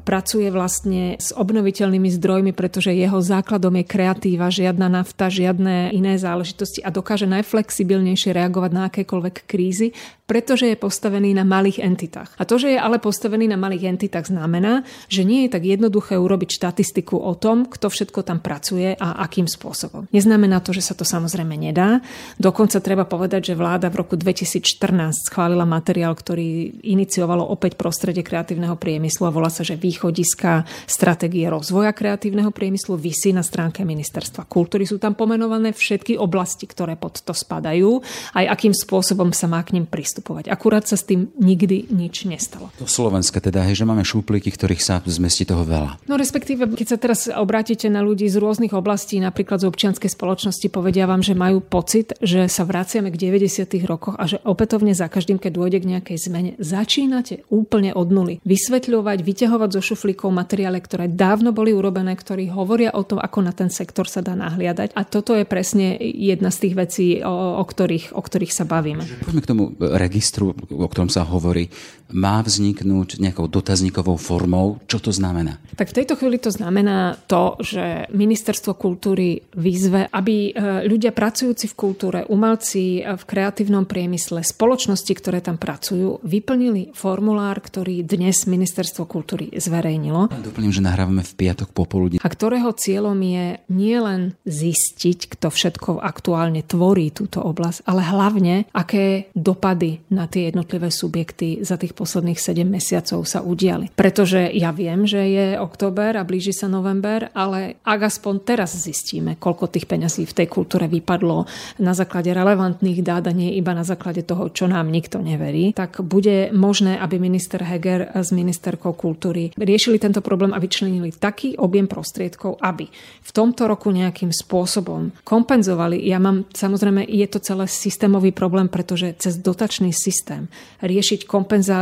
pracuje 0.02 0.50
vlastne 0.50 1.14
s 1.20 1.30
obnoviteľnými 1.30 2.10
zdrojmi, 2.18 2.50
pretože 2.56 2.90
jeho 2.90 3.22
základom 3.22 3.78
je 3.78 3.84
kreatíva, 3.86 4.50
žiadna 4.50 4.90
nafta, 4.90 5.30
žiadne 5.30 5.94
iné 5.94 6.18
záležitosti 6.18 6.82
a 6.82 6.90
dokáže 6.90 7.30
najflexibilnejšie 7.30 8.34
reagovať 8.34 8.70
na 8.72 8.82
akékoľvek 8.90 9.46
krízy, 9.46 9.92
pretože 10.26 10.66
je 10.66 10.74
postavený 10.74 11.38
na 11.38 11.46
malých 11.46 11.86
entitách. 11.86 12.34
A 12.34 12.42
to, 12.42 12.58
že 12.58 12.74
je 12.74 12.78
ale 12.82 12.98
postavený 12.98 13.46
na 13.46 13.54
malých 13.54 13.94
entitách, 13.94 14.26
znamená, 14.26 14.82
že 15.06 15.22
nie 15.22 15.46
je 15.46 15.54
tak 15.54 15.62
jednoduché 15.62 16.18
urobiť 16.18 16.50
štatistiku 16.50 17.14
o 17.14 17.38
tom, 17.38 17.70
kto 17.70 17.86
všetko 17.86 18.26
tam 18.26 18.42
pracuje 18.42 18.98
a 18.98 19.22
akým 19.22 19.46
spôsobom. 19.46 20.10
Neznamená 20.10 20.58
to, 20.58 20.74
že 20.74 20.82
sa 20.82 20.98
to 20.98 21.06
samozrejme 21.06 21.54
nedá. 21.54 22.02
Dokonca 22.42 22.82
treba 22.82 23.06
povedať, 23.06 23.54
že 23.54 23.58
vláda 23.58 23.86
v 23.86 24.02
roku 24.02 24.18
2014 24.18 25.30
schválila 25.36 25.68
materiál, 25.68 26.16
ktorý 26.16 26.80
iniciovalo 26.80 27.44
opäť 27.44 27.76
prostredie 27.76 28.24
kreatívneho 28.24 28.72
priemyslu 28.80 29.28
a 29.28 29.34
volá 29.36 29.52
sa, 29.52 29.60
že 29.60 29.76
východiska 29.76 30.64
stratégie 30.88 31.44
rozvoja 31.52 31.92
kreatívneho 31.92 32.48
priemyslu 32.48 32.96
vysí 32.96 33.36
na 33.36 33.44
stránke 33.44 33.84
ministerstva 33.84 34.48
kultúry. 34.48 34.88
Sú 34.88 34.96
tam 34.96 35.12
pomenované 35.12 35.76
všetky 35.76 36.16
oblasti, 36.16 36.64
ktoré 36.64 36.96
pod 36.96 37.20
to 37.20 37.36
spadajú, 37.36 38.00
aj 38.32 38.48
akým 38.48 38.72
spôsobom 38.72 39.36
sa 39.36 39.44
má 39.44 39.60
k 39.60 39.76
ním 39.76 39.84
pristupovať. 39.84 40.48
Akurát 40.48 40.88
sa 40.88 40.96
s 40.96 41.04
tým 41.04 41.28
nikdy 41.36 41.92
nič 41.92 42.24
nestalo. 42.24 42.72
To 42.80 42.88
Slovenska 42.88 43.36
teda, 43.36 43.60
je, 43.68 43.84
že 43.84 43.84
máme 43.84 44.08
šuplíky, 44.08 44.48
ktorých 44.48 44.80
sa 44.80 45.04
zmestí 45.04 45.44
toho 45.44 45.68
veľa. 45.68 46.00
No 46.08 46.16
respektíve, 46.16 46.64
keď 46.64 46.86
sa 46.88 46.96
teraz 46.96 47.28
obrátite 47.28 47.92
na 47.92 48.00
ľudí 48.00 48.24
z 48.24 48.40
rôznych 48.40 48.72
oblastí, 48.72 49.20
napríklad 49.20 49.60
z 49.60 49.68
občianskej 49.68 50.08
spoločnosti, 50.08 50.72
povedia 50.72 51.04
vám, 51.04 51.20
že 51.20 51.36
majú 51.36 51.60
pocit, 51.60 52.16
že 52.24 52.48
sa 52.48 52.64
vraciame 52.64 53.12
k 53.12 53.20
90. 53.20 53.68
rokoch 53.84 54.16
a 54.16 54.24
že 54.24 54.40
opätovne 54.40 54.96
za 54.96 55.12
každým, 55.16 55.40
keď 55.40 55.52
dôjde 55.56 55.78
k 55.80 55.90
nejakej 55.96 56.18
zmene, 56.28 56.52
začínate 56.60 57.48
úplne 57.48 57.96
od 57.96 58.12
nuly. 58.12 58.34
Vysvetľovať, 58.44 59.24
vyťahovať 59.24 59.70
zo 59.72 59.80
šuflíkov 59.80 60.28
materiály, 60.28 60.76
ktoré 60.84 61.08
dávno 61.08 61.56
boli 61.56 61.72
urobené, 61.72 62.12
ktorí 62.12 62.52
hovoria 62.52 62.92
o 62.92 63.00
tom, 63.00 63.16
ako 63.16 63.40
na 63.40 63.56
ten 63.56 63.72
sektor 63.72 64.04
sa 64.04 64.20
dá 64.20 64.36
nahliadať. 64.36 64.92
A 64.92 65.08
toto 65.08 65.32
je 65.32 65.48
presne 65.48 65.96
jedna 66.04 66.52
z 66.52 66.68
tých 66.68 66.74
vecí, 66.76 67.06
o, 67.24 67.56
o, 67.56 67.64
ktorých, 67.64 68.12
o 68.12 68.20
ktorých 68.20 68.52
sa 68.52 68.68
bavíme. 68.68 69.08
Poďme 69.24 69.40
k 69.40 69.48
tomu 69.48 69.64
registru, 69.80 70.52
o 70.52 70.86
ktorom 70.92 71.08
sa 71.08 71.24
hovorí, 71.24 71.72
má 72.14 72.38
vzniknúť 72.42 73.18
nejakou 73.18 73.50
dotazníkovou 73.50 74.14
formou. 74.20 74.78
Čo 74.86 75.10
to 75.10 75.10
znamená? 75.10 75.58
Tak 75.74 75.90
v 75.90 75.96
tejto 76.02 76.14
chvíli 76.14 76.38
to 76.38 76.54
znamená 76.54 77.18
to, 77.26 77.58
že 77.58 78.06
Ministerstvo 78.14 78.78
kultúry 78.78 79.42
vyzve, 79.58 80.06
aby 80.10 80.50
e, 80.50 80.52
ľudia 80.86 81.10
pracujúci 81.10 81.66
v 81.72 81.74
kultúre, 81.74 82.18
umelci 82.30 83.02
v 83.02 83.22
kreatívnom 83.26 83.84
priemysle, 83.88 84.44
spoločnosti, 84.46 85.12
ktoré 85.16 85.42
tam 85.42 85.58
pracujú, 85.58 86.22
vyplnili 86.22 86.94
formulár, 86.94 87.58
ktorý 87.58 88.06
dnes 88.06 88.46
Ministerstvo 88.46 89.08
kultúry 89.08 89.50
zverejnilo. 89.56 90.30
Doplním, 90.30 90.70
že 90.70 90.84
nahrávame 90.84 91.26
v 91.26 91.32
piatok 91.34 91.74
popoludne. 91.74 92.22
A 92.22 92.28
ktorého 92.28 92.70
cieľom 92.76 93.18
je 93.18 93.58
nielen 93.72 94.38
zistiť, 94.46 95.32
kto 95.34 95.50
všetko 95.50 95.98
aktuálne 95.98 96.62
tvorí 96.62 97.10
túto 97.10 97.42
oblasť, 97.42 97.82
ale 97.88 98.02
hlavne, 98.04 98.54
aké 98.70 99.32
dopady 99.32 100.04
na 100.12 100.30
tie 100.30 100.52
jednotlivé 100.52 100.92
subjekty 100.92 101.64
za 101.64 101.80
tých 101.80 101.95
posledných 101.96 102.36
7 102.36 102.68
mesiacov 102.68 103.24
sa 103.24 103.40
udiali. 103.40 103.88
Pretože 103.96 104.52
ja 104.52 104.70
viem, 104.76 105.08
že 105.08 105.24
je 105.24 105.46
október 105.56 106.12
a 106.20 106.28
blíži 106.28 106.52
sa 106.52 106.68
november, 106.68 107.32
ale 107.32 107.80
ak 107.80 108.12
aspoň 108.12 108.34
teraz 108.44 108.76
zistíme, 108.76 109.40
koľko 109.40 109.72
tých 109.72 109.88
peňazí 109.88 110.28
v 110.28 110.36
tej 110.44 110.48
kultúre 110.52 110.84
vypadlo 110.86 111.48
na 111.80 111.96
základe 111.96 112.28
relevantných 112.36 113.00
dát 113.00 113.24
a 113.24 113.32
nie 113.32 113.56
iba 113.56 113.72
na 113.72 113.82
základe 113.82 114.22
toho, 114.28 114.52
čo 114.52 114.68
nám 114.68 114.92
nikto 114.92 115.24
neverí, 115.24 115.72
tak 115.72 116.04
bude 116.04 116.52
možné, 116.52 117.00
aby 117.00 117.16
minister 117.16 117.64
Heger 117.64 118.12
s 118.12 118.30
ministerkou 118.36 118.92
kultúry 118.92 119.56
riešili 119.56 119.96
tento 119.96 120.20
problém 120.20 120.52
a 120.52 120.60
vyčlenili 120.60 121.16
taký 121.16 121.56
objem 121.56 121.88
prostriedkov, 121.88 122.60
aby 122.60 122.86
v 123.22 123.30
tomto 123.32 123.64
roku 123.64 123.88
nejakým 123.88 124.34
spôsobom 124.34 125.14
kompenzovali. 125.24 126.02
Ja 126.04 126.20
mám, 126.20 126.44
samozrejme, 126.52 127.06
je 127.06 127.26
to 127.30 127.38
celé 127.40 127.64
systémový 127.70 128.34
problém, 128.34 128.68
pretože 128.68 129.14
cez 129.16 129.38
dotačný 129.40 129.94
systém. 129.94 130.50
Riešiť 130.82 131.24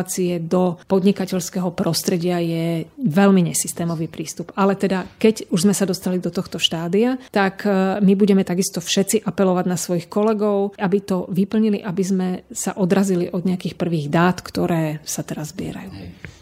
kompenzácie 0.05 0.37
do 0.45 0.77
podnikateľského 0.85 1.73
prostredia 1.73 2.37
je 2.39 2.85
veľmi 3.01 3.49
nesystémový 3.49 4.13
prístup. 4.13 4.53
Ale 4.53 4.77
teda, 4.77 5.09
keď 5.17 5.49
už 5.49 5.65
sme 5.65 5.75
sa 5.75 5.89
dostali 5.89 6.21
do 6.21 6.29
tohto 6.29 6.61
štádia, 6.61 7.17
tak 7.33 7.65
e, 7.65 7.99
my 8.05 8.13
budeme 8.13 8.45
takisto 8.45 8.85
všetci 8.85 9.25
apelovať 9.25 9.65
na 9.65 9.81
svojich 9.81 10.07
kolegov, 10.13 10.77
aby 10.77 10.99
to 11.01 11.25
vyplnili, 11.33 11.81
aby 11.81 12.03
sme 12.05 12.29
sa 12.53 12.77
odrazili 12.77 13.33
od 13.33 13.49
nejakých 13.49 13.81
prvých 13.81 14.13
dát, 14.13 14.45
ktoré 14.45 15.01
sa 15.09 15.25
teraz 15.25 15.57
zbierajú. 15.57 15.91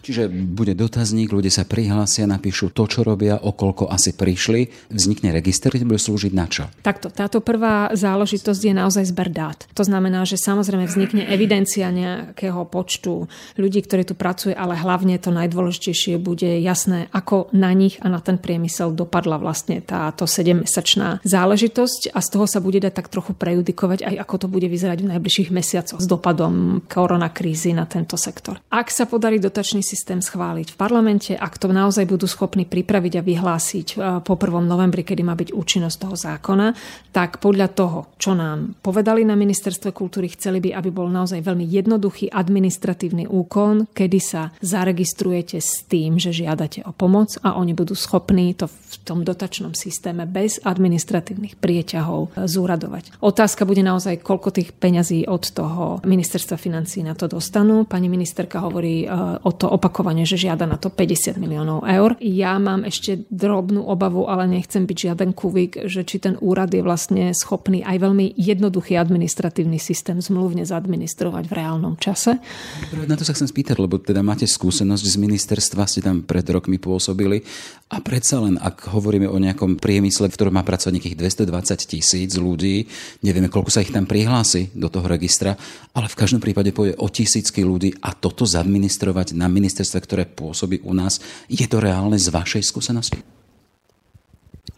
Čiže 0.02 0.30
bude 0.30 0.74
dotazník, 0.74 1.30
ľudia 1.30 1.50
sa 1.50 1.64
prihlásia, 1.66 2.26
napíšu 2.26 2.74
to, 2.74 2.86
čo 2.90 3.06
robia, 3.06 3.38
okolko 3.38 3.86
asi 3.86 4.14
prišli, 4.14 4.90
vznikne 4.90 5.30
register, 5.30 5.70
ktorý 5.72 5.88
bude 5.88 6.02
slúžiť 6.02 6.32
na 6.34 6.46
čo? 6.50 6.68
Takto, 6.82 7.08
táto 7.08 7.40
prvá 7.40 7.88
záležitosť 7.94 8.60
je 8.60 8.74
naozaj 8.74 9.08
zber 9.08 9.32
dát. 9.32 9.64
To 9.72 9.86
znamená, 9.86 10.26
že 10.28 10.36
samozrejme 10.36 10.84
vznikne 10.84 11.24
evidencia 11.30 11.88
nejakého 11.88 12.66
počtu 12.68 13.30
ľudí, 13.56 13.80
ktorí 13.80 14.04
tu 14.04 14.18
pracujú, 14.18 14.52
ale 14.52 14.76
hlavne 14.76 15.16
to 15.16 15.32
najdôležitejšie 15.32 16.20
bude 16.20 16.60
jasné, 16.60 17.08
ako 17.14 17.48
na 17.56 17.72
nich 17.72 17.96
a 18.02 18.10
na 18.10 18.20
ten 18.20 18.36
priemysel 18.36 18.92
dopadla 18.92 19.40
vlastne 19.40 19.80
táto 19.80 20.28
7-mesačná 20.28 21.24
záležitosť 21.24 22.12
a 22.12 22.18
z 22.20 22.28
toho 22.28 22.44
sa 22.50 22.60
bude 22.60 22.82
dať 22.82 22.92
tak 22.92 23.08
trochu 23.08 23.32
prejudikovať 23.32 24.04
aj 24.04 24.14
ako 24.20 24.34
to 24.44 24.46
bude 24.50 24.66
vyzerať 24.68 24.98
v 25.04 25.10
najbližších 25.16 25.50
mesiacoch 25.54 26.00
s 26.02 26.06
dopadom 26.10 26.84
koronakrízy 26.84 27.72
na 27.72 27.88
tento 27.88 28.20
sektor. 28.20 28.60
Ak 28.68 28.92
sa 28.92 29.08
podarí 29.08 29.40
dotačný 29.40 29.80
systém 29.92 30.24
schváliť 30.24 30.72
v 30.72 30.76
parlamente, 30.80 31.32
ak 31.36 31.60
to 31.60 31.68
naozaj 31.68 32.08
budú 32.08 32.24
schopní 32.24 32.64
pripraviť 32.64 33.20
a 33.20 33.22
vyhlásiť 33.22 33.88
e, 33.92 33.96
po 34.24 34.34
1. 34.40 34.64
novembri, 34.64 35.04
kedy 35.04 35.20
má 35.20 35.36
byť 35.36 35.52
účinnosť 35.52 35.96
toho 36.00 36.16
zákona, 36.16 36.66
tak 37.12 37.44
podľa 37.44 37.68
toho, 37.76 37.98
čo 38.16 38.32
nám 38.32 38.80
povedali 38.80 39.28
na 39.28 39.36
ministerstve 39.36 39.92
kultúry, 39.92 40.32
chceli 40.32 40.64
by, 40.64 40.72
aby 40.80 40.88
bol 40.88 41.12
naozaj 41.12 41.44
veľmi 41.44 41.68
jednoduchý 41.68 42.32
administratívny 42.32 43.28
úkon, 43.28 43.92
kedy 43.92 44.18
sa 44.22 44.48
zaregistrujete 44.64 45.60
s 45.60 45.84
tým, 45.84 46.16
že 46.16 46.32
žiadate 46.32 46.88
o 46.88 46.96
pomoc 46.96 47.36
a 47.44 47.60
oni 47.60 47.76
budú 47.76 47.92
schopní 47.92 48.56
to 48.56 48.72
v 48.72 48.94
tom 49.04 49.20
dotačnom 49.28 49.76
systéme 49.76 50.24
bez 50.24 50.56
administratívnych 50.64 51.60
prieťahov 51.60 52.32
e, 52.32 52.48
zúradovať. 52.48 53.20
Otázka 53.20 53.68
bude 53.68 53.84
naozaj, 53.84 54.24
koľko 54.24 54.56
tých 54.56 54.72
peňazí 54.72 55.28
od 55.28 55.44
toho 55.52 56.00
ministerstva 56.06 56.56
financí 56.56 57.04
na 57.04 57.12
to 57.12 57.28
dostanú. 57.28 57.84
Pani 57.84 58.08
ministerka 58.08 58.64
hovorí 58.64 59.04
e, 59.04 59.06
o 59.42 59.50
to 59.52 59.68
opakovane, 59.82 60.22
že 60.22 60.38
žiada 60.38 60.62
na 60.62 60.78
to 60.78 60.94
50 60.94 61.42
miliónov 61.42 61.82
eur. 61.82 62.14
Ja 62.22 62.54
mám 62.62 62.86
ešte 62.86 63.26
drobnú 63.34 63.82
obavu, 63.82 64.30
ale 64.30 64.46
nechcem 64.46 64.86
byť 64.86 65.10
žiaden 65.10 65.34
kuvik, 65.34 65.90
že 65.90 66.06
či 66.06 66.22
ten 66.22 66.38
úrad 66.38 66.70
je 66.70 66.86
vlastne 66.86 67.34
schopný 67.34 67.82
aj 67.82 67.98
veľmi 67.98 68.38
jednoduchý 68.38 68.94
administratívny 68.94 69.82
systém 69.82 70.22
zmluvne 70.22 70.62
zadministrovať 70.62 71.50
v 71.50 71.56
reálnom 71.58 71.98
čase. 71.98 72.38
Na 72.94 73.18
to 73.18 73.26
sa 73.26 73.34
chcem 73.34 73.50
spýtať, 73.50 73.82
lebo 73.82 73.98
teda 73.98 74.22
máte 74.22 74.46
skúsenosť 74.46 75.02
z 75.02 75.16
ministerstva, 75.18 75.90
ste 75.90 75.98
tam 75.98 76.22
pred 76.22 76.46
rokmi 76.46 76.78
pôsobili 76.78 77.42
a 77.92 78.00
predsa 78.00 78.40
len, 78.40 78.56
ak 78.56 78.88
hovoríme 78.88 79.28
o 79.28 79.36
nejakom 79.36 79.76
priemysle, 79.76 80.32
v 80.32 80.36
ktorom 80.38 80.54
má 80.56 80.64
pracovať 80.64 80.96
nejakých 80.96 81.44
220 81.44 81.92
tisíc 81.92 82.30
ľudí, 82.40 82.88
nevieme, 83.20 83.52
koľko 83.52 83.68
sa 83.68 83.84
ich 83.84 83.92
tam 83.92 84.08
prihlási 84.08 84.72
do 84.72 84.88
toho 84.88 85.04
registra, 85.04 85.60
ale 85.92 86.08
v 86.08 86.16
každom 86.16 86.40
prípade 86.40 86.72
pôjde 86.72 86.96
o 86.96 87.10
tisícky 87.12 87.60
ľudí 87.60 87.92
a 88.00 88.16
toto 88.16 88.48
zadministrovať 88.48 89.36
na 89.36 89.44
ministerstve, 89.44 89.71
ktoré 89.80 90.28
pôsobí 90.28 90.84
u 90.84 90.92
nás. 90.92 91.18
Je 91.48 91.64
to 91.64 91.80
reálne 91.80 92.20
z 92.20 92.28
vašej 92.28 92.62
skúsenosti? 92.62 93.41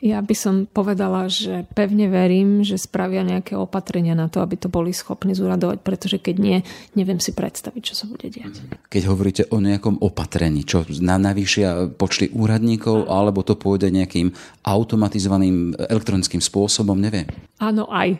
Ja 0.05 0.20
by 0.20 0.37
som 0.37 0.55
povedala, 0.64 1.29
že 1.29 1.68
pevne 1.73 2.12
verím, 2.12 2.61
že 2.61 2.81
spravia 2.81 3.20
nejaké 3.25 3.57
opatrenia 3.57 4.16
na 4.16 4.33
to, 4.33 4.40
aby 4.40 4.57
to 4.57 4.73
boli 4.73 4.97
schopní 4.97 5.37
zúradovať, 5.37 5.81
pretože 5.85 6.16
keď 6.20 6.37
nie, 6.40 6.59
neviem 6.97 7.20
si 7.20 7.37
predstaviť, 7.37 7.83
čo 7.85 7.94
sa 7.97 8.05
bude 8.09 8.29
diať. 8.29 8.64
Keď 8.88 9.03
hovoríte 9.09 9.42
o 9.53 9.61
nejakom 9.61 10.01
opatrení, 10.01 10.64
čo 10.64 10.88
na 11.05 11.20
navýšia 11.20 11.97
počty 12.01 12.33
úradníkov, 12.33 13.12
alebo 13.12 13.44
to 13.44 13.61
pôjde 13.61 13.92
nejakým 13.92 14.33
automatizovaným 14.64 15.77
elektronickým 15.77 16.40
spôsobom, 16.40 16.97
neviem. 16.97 17.29
Áno, 17.61 17.85
aj. 17.88 18.16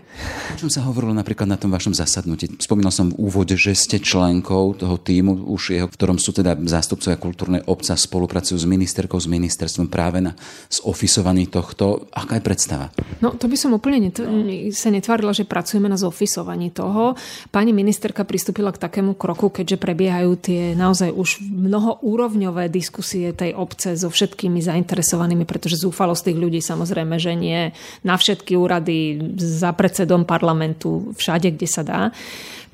O 0.53 0.57
čom 0.61 0.69
sa 0.73 0.85
hovorilo 0.85 1.17
napríklad 1.17 1.49
na 1.49 1.57
tom 1.57 1.73
vašom 1.73 1.97
zasadnutí? 1.97 2.61
Spomínal 2.61 2.93
som 2.93 3.13
v 3.13 3.29
úvode, 3.29 3.57
že 3.57 3.73
ste 3.73 4.01
členkou 4.01 4.77
toho 4.77 5.01
týmu, 5.01 5.49
už 5.49 5.77
jeho, 5.77 5.89
v 5.89 5.97
ktorom 5.97 6.21
sú 6.21 6.33
teda 6.33 6.57
zástupcovia 6.65 7.21
kultúrnej 7.21 7.65
obca, 7.69 7.97
spolupracujú 7.97 8.57
s 8.57 8.69
ministerkou, 8.69 9.17
s 9.17 9.29
ministerstvom 9.29 9.89
práve 9.89 10.21
na 10.21 10.37
zofisovaní 10.69 11.49
tohto. 11.55 12.11
Aká 12.11 12.43
je 12.43 12.43
predstava? 12.43 12.91
No, 13.23 13.39
to 13.39 13.47
by 13.47 13.55
som 13.55 13.71
úplne 13.79 14.11
net- 14.11 14.27
sa 14.75 14.91
netvárila, 14.91 15.31
že 15.31 15.47
pracujeme 15.47 15.87
na 15.87 15.95
zofisovaní 15.95 16.75
toho. 16.75 17.15
Pani 17.55 17.71
ministerka 17.71 18.27
pristúpila 18.27 18.75
k 18.75 18.83
takému 18.83 19.15
kroku, 19.15 19.55
keďže 19.55 19.79
prebiehajú 19.79 20.33
tie 20.43 20.63
naozaj 20.75 21.15
už 21.15 21.47
mnohoúrovňové 21.47 22.67
diskusie 22.75 23.31
tej 23.31 23.55
obce 23.55 23.95
so 23.95 24.11
všetkými 24.11 24.59
zainteresovanými, 24.59 25.47
pretože 25.47 25.79
zúfalosť 25.79 26.35
tých 26.35 26.39
ľudí 26.43 26.59
samozrejme, 26.59 27.15
že 27.23 27.39
nie 27.39 27.71
na 28.03 28.19
všetky 28.19 28.59
úrady 28.59 29.23
za 29.39 29.71
predsedom 29.71 30.27
parlamentu, 30.27 31.15
všade, 31.15 31.55
kde 31.55 31.69
sa 31.71 31.87
dá 31.87 32.11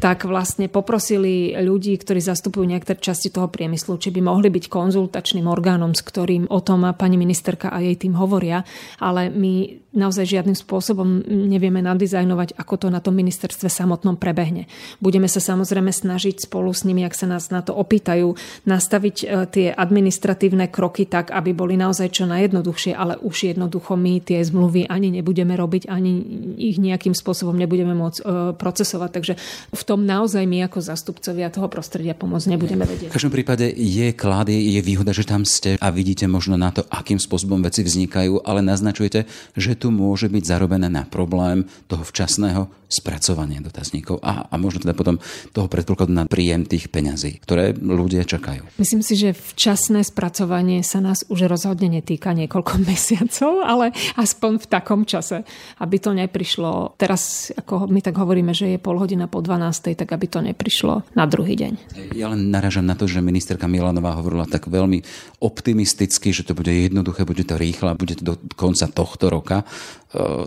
tak 0.01 0.25
vlastne 0.25 0.73
poprosili 0.73 1.53
ľudí, 1.61 1.93
ktorí 2.01 2.25
zastupujú 2.25 2.65
niektoré 2.65 2.97
časti 2.97 3.29
toho 3.29 3.53
priemyslu, 3.53 4.01
či 4.01 4.09
by 4.09 4.25
mohli 4.25 4.49
byť 4.49 4.73
konzultačným 4.73 5.45
orgánom, 5.45 5.93
s 5.93 6.01
ktorým 6.01 6.49
o 6.49 6.65
tom 6.65 6.89
pani 6.97 7.21
ministerka 7.21 7.69
a 7.69 7.85
jej 7.85 8.01
tým 8.01 8.17
hovoria, 8.17 8.65
ale 9.01 9.31
my 9.31 9.81
naozaj 9.91 10.39
žiadnym 10.39 10.55
spôsobom 10.55 11.27
nevieme 11.27 11.83
nadizajnovať, 11.83 12.55
ako 12.55 12.75
to 12.79 12.87
na 12.95 13.03
tom 13.03 13.19
ministerstve 13.19 13.67
samotnom 13.67 14.15
prebehne. 14.15 14.71
Budeme 15.03 15.27
sa 15.27 15.43
samozrejme 15.43 15.91
snažiť 15.91 16.47
spolu 16.47 16.71
s 16.71 16.87
nimi, 16.87 17.03
ak 17.03 17.19
sa 17.19 17.27
nás 17.27 17.51
na 17.51 17.59
to 17.59 17.75
opýtajú, 17.75 18.39
nastaviť 18.71 19.17
e, 19.23 19.27
tie 19.51 19.67
administratívne 19.75 20.71
kroky 20.71 21.11
tak, 21.11 21.35
aby 21.35 21.51
boli 21.51 21.75
naozaj 21.75 22.07
čo 22.15 22.25
najjednoduchšie, 22.31 22.95
ale 22.95 23.19
už 23.19 23.51
jednoducho 23.51 23.99
my 23.99 24.23
tie 24.23 24.39
zmluvy 24.47 24.87
ani 24.87 25.11
nebudeme 25.11 25.59
robiť, 25.59 25.91
ani 25.91 26.13
ich 26.55 26.79
nejakým 26.79 27.13
spôsobom 27.13 27.59
nebudeme 27.59 27.91
môcť 27.99 28.19
e, 28.23 28.25
procesovať. 28.55 29.11
Takže 29.11 29.35
v 29.75 29.83
tom 29.83 30.07
naozaj 30.07 30.47
my 30.47 30.71
ako 30.71 30.79
zastupcovia 30.87 31.51
toho 31.51 31.67
prostredia 31.67 32.15
pomôcť 32.15 32.47
nebudeme 32.47 32.87
vedieť. 32.87 33.11
V 33.11 33.17
každom 33.19 33.35
prípade 33.35 33.67
je 33.75 34.15
klády, 34.15 34.55
je 34.79 34.81
výhoda, 34.87 35.11
že 35.11 35.27
tam 35.27 35.43
ste 35.43 35.75
a 35.83 35.91
vidíte 35.91 36.31
možno 36.31 36.55
na 36.55 36.71
to, 36.71 36.87
akým 36.87 37.19
spôsobom 37.19 37.59
veci 37.59 37.83
vznikajú, 37.83 38.47
ale 38.47 38.63
naznačujete, 38.63 39.27
že 39.59 39.80
tu 39.81 39.89
môže 39.89 40.29
byť 40.29 40.45
zarobené 40.45 40.93
na 40.93 41.09
problém 41.09 41.65
toho 41.89 42.05
včasného 42.05 42.69
spracovania 42.91 43.63
dotazníkov 43.63 44.19
a, 44.19 44.51
a 44.51 44.55
možno 44.59 44.83
teda 44.83 44.99
potom 44.99 45.23
toho 45.55 45.71
predpokladu 45.71 46.11
na 46.11 46.27
príjem 46.27 46.67
tých 46.67 46.91
peňazí, 46.91 47.39
ktoré 47.39 47.71
ľudia 47.79 48.27
čakajú. 48.27 48.67
Myslím 48.83 49.07
si, 49.07 49.15
že 49.15 49.31
včasné 49.31 50.03
spracovanie 50.03 50.83
sa 50.83 50.99
nás 50.99 51.23
už 51.31 51.47
rozhodne 51.47 51.87
netýka 51.87 52.35
niekoľko 52.35 52.83
mesiacov, 52.91 53.63
ale 53.63 53.95
aspoň 54.19 54.59
v 54.59 54.67
takom 54.67 55.07
čase, 55.07 55.47
aby 55.79 55.97
to 56.03 56.11
neprišlo 56.11 56.99
teraz, 56.99 57.55
ako 57.55 57.87
my 57.87 58.03
tak 58.03 58.19
hovoríme, 58.19 58.51
že 58.51 58.75
je 58.75 58.83
pol 58.83 58.99
hodina 58.99 59.31
po 59.31 59.39
12, 59.39 59.95
tak 59.95 60.11
aby 60.11 60.27
to 60.27 60.43
neprišlo 60.43 61.07
na 61.15 61.25
druhý 61.31 61.55
deň. 61.55 61.73
Ja 62.19 62.35
len 62.35 62.51
naražam 62.51 62.91
na 62.91 62.99
to, 62.99 63.07
že 63.07 63.23
ministerka 63.23 63.71
Milanová 63.71 64.19
hovorila 64.19 64.51
tak 64.51 64.67
veľmi 64.67 65.07
optimisticky, 65.39 66.35
že 66.35 66.43
to 66.43 66.59
bude 66.59 66.75
jednoduché, 66.75 67.23
bude 67.23 67.47
to 67.47 67.55
rýchle, 67.55 67.95
bude 67.95 68.19
to 68.19 68.25
do 68.27 68.35
konca 68.59 68.91
tohto 68.91 69.31
roka 69.31 69.63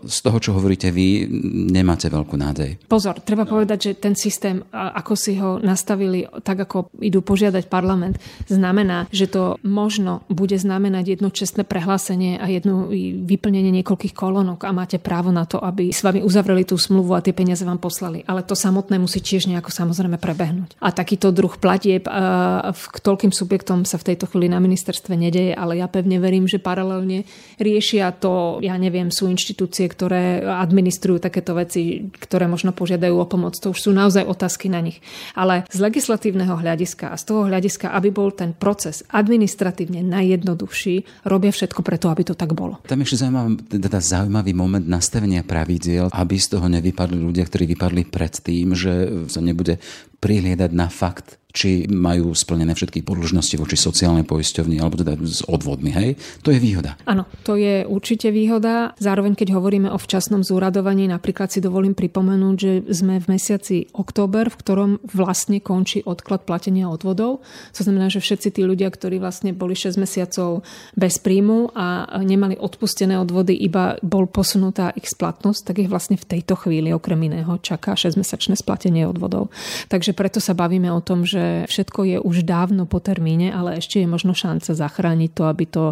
z 0.03 0.17
toho, 0.27 0.37
čo 0.43 0.51
hovoríte 0.59 0.91
vy, 0.91 1.23
nemáte 1.71 2.11
veľkú 2.11 2.35
nádej. 2.35 2.83
Pozor, 2.91 3.23
treba 3.23 3.47
povedať, 3.47 3.79
že 3.79 3.91
ten 3.95 4.11
systém, 4.11 4.59
ako 4.75 5.15
si 5.15 5.39
ho 5.39 5.55
nastavili, 5.63 6.27
tak 6.43 6.67
ako 6.67 6.91
idú 6.99 7.23
požiadať 7.23 7.71
parlament, 7.71 8.19
znamená, 8.51 9.07
že 9.07 9.31
to 9.31 9.55
možno 9.63 10.27
bude 10.27 10.59
znamenať 10.59 11.15
jedno 11.15 11.31
čestné 11.31 11.63
prehlásenie 11.63 12.43
a 12.43 12.51
jedno 12.51 12.91
vyplnenie 13.23 13.71
niekoľkých 13.79 14.11
kolónok 14.11 14.67
a 14.67 14.75
máte 14.75 14.99
právo 14.99 15.31
na 15.31 15.47
to, 15.47 15.63
aby 15.63 15.95
s 15.95 16.03
vami 16.03 16.19
uzavreli 16.19 16.67
tú 16.67 16.75
smluvu 16.75 17.15
a 17.15 17.23
tie 17.23 17.31
peniaze 17.31 17.63
vám 17.63 17.79
poslali. 17.79 18.27
Ale 18.27 18.43
to 18.43 18.59
samotné 18.59 18.99
musí 18.99 19.23
tiež 19.23 19.47
nejako 19.47 19.71
samozrejme 19.71 20.19
prebehnúť. 20.19 20.75
A 20.83 20.91
takýto 20.91 21.31
druh 21.31 21.55
platieb 21.55 22.03
v 22.03 22.83
toľkým 22.99 23.31
subjektom 23.31 23.87
sa 23.87 23.95
v 23.95 24.11
tejto 24.11 24.27
chvíli 24.27 24.51
na 24.51 24.59
ministerstve 24.59 25.15
nedeje, 25.15 25.55
ale 25.55 25.79
ja 25.79 25.87
pevne 25.87 26.19
verím, 26.19 26.51
že 26.51 26.59
paralelne 26.59 27.23
riešia 27.63 28.11
to, 28.19 28.59
ja 28.59 28.75
neviem, 28.75 29.07
sú 29.13 29.29
inštitúcie 29.29 29.85
ktoré 29.93 30.41
administrujú 30.41 31.21
takéto 31.21 31.53
veci, 31.53 32.09
ktoré 32.09 32.49
možno 32.49 32.73
požiadajú 32.73 33.13
o 33.13 33.29
pomoc. 33.29 33.53
To 33.61 33.71
už 33.71 33.79
sú 33.85 33.89
naozaj 33.93 34.25
otázky 34.25 34.73
na 34.73 34.81
nich. 34.81 34.99
Ale 35.37 35.69
z 35.69 35.79
legislatívneho 35.79 36.57
hľadiska 36.57 37.13
a 37.13 37.15
z 37.15 37.23
toho 37.29 37.45
hľadiska, 37.45 37.93
aby 37.93 38.09
bol 38.09 38.33
ten 38.33 38.57
proces 38.57 39.05
administratívne 39.13 40.01
najjednoduchší, 40.01 41.25
robia 41.29 41.53
všetko 41.53 41.85
preto, 41.85 42.09
aby 42.09 42.25
to 42.25 42.33
tak 42.33 42.57
bolo. 42.57 42.81
Tam 42.89 43.05
ešte 43.05 43.21
zaujímavý, 43.21 43.61
teda 43.69 43.99
zaujímavý 44.01 44.51
moment 44.57 44.85
nastavenia 44.89 45.45
pravidiel, 45.45 46.09
aby 46.09 46.35
z 46.41 46.57
toho 46.57 46.65
nevypadli 46.65 47.21
ľudia, 47.21 47.45
ktorí 47.45 47.69
vypadli 47.77 48.01
pred 48.09 48.33
tým, 48.33 48.73
že 48.73 48.93
sa 49.29 49.39
nebude 49.43 49.77
prihliadať 50.23 50.71
na 50.71 50.87
fakt, 50.87 51.42
či 51.53 51.85
majú 51.85 52.33
splnené 52.33 52.73
všetky 52.73 53.05
podložnosti 53.05 53.53
voči 53.61 53.77
sociálnej 53.77 54.25
poisťovni 54.25 54.81
alebo 54.81 54.97
teda 54.97 55.13
s 55.21 55.45
odvodmi. 55.45 55.93
Hej? 55.93 56.09
To 56.41 56.49
je 56.49 56.57
výhoda. 56.57 56.97
Áno, 57.05 57.29
to 57.45 57.53
je 57.53 57.85
určite 57.85 58.33
výhoda. 58.33 58.97
Zároveň, 58.97 59.37
keď 59.37 59.53
hovoríme 59.53 59.93
o 59.93 60.01
včasnom 60.01 60.41
zúradovaní, 60.41 61.05
napríklad 61.05 61.53
si 61.53 61.61
dovolím 61.61 61.93
pripomenúť, 61.93 62.55
že 62.57 62.71
sme 62.89 63.21
v 63.21 63.37
mesiaci 63.37 63.93
október, 63.93 64.49
v 64.49 64.57
ktorom 64.57 64.91
vlastne 65.05 65.61
končí 65.61 66.01
odklad 66.01 66.49
platenia 66.49 66.89
odvodov. 66.89 67.45
To 67.77 67.81
znamená, 67.85 68.09
že 68.09 68.17
všetci 68.17 68.57
tí 68.57 68.65
ľudia, 68.65 68.89
ktorí 68.89 69.21
vlastne 69.21 69.53
boli 69.53 69.77
6 69.77 70.01
mesiacov 70.01 70.65
bez 70.97 71.21
príjmu 71.21 71.77
a 71.77 72.17
nemali 72.25 72.57
odpustené 72.57 73.13
odvody, 73.21 73.53
iba 73.53 74.01
bol 74.01 74.25
posunutá 74.25 74.89
ich 74.97 75.05
splatnosť, 75.05 75.61
tak 75.69 75.85
ich 75.85 75.91
vlastne 75.91 76.17
v 76.17 76.25
tejto 76.25 76.57
chvíli 76.57 76.89
okrem 76.89 77.29
iného 77.29 77.61
čaká 77.61 77.93
6-mesačné 77.93 78.57
splatenie 78.57 79.05
odvodov. 79.05 79.53
Takže 79.93 80.17
preto 80.17 80.41
sa 80.41 80.57
bavíme 80.57 80.89
o 80.89 80.97
tom, 80.97 81.21
že 81.21 81.42
všetko 81.67 81.99
je 82.05 82.17
už 82.19 82.47
dávno 82.47 82.85
po 82.89 82.99
termíne, 82.99 83.53
ale 83.53 83.79
ešte 83.79 84.03
je 84.03 84.07
možno 84.07 84.35
šanca 84.35 84.73
zachrániť 84.73 85.31
to, 85.31 85.43
aby 85.47 85.65
to 85.69 85.83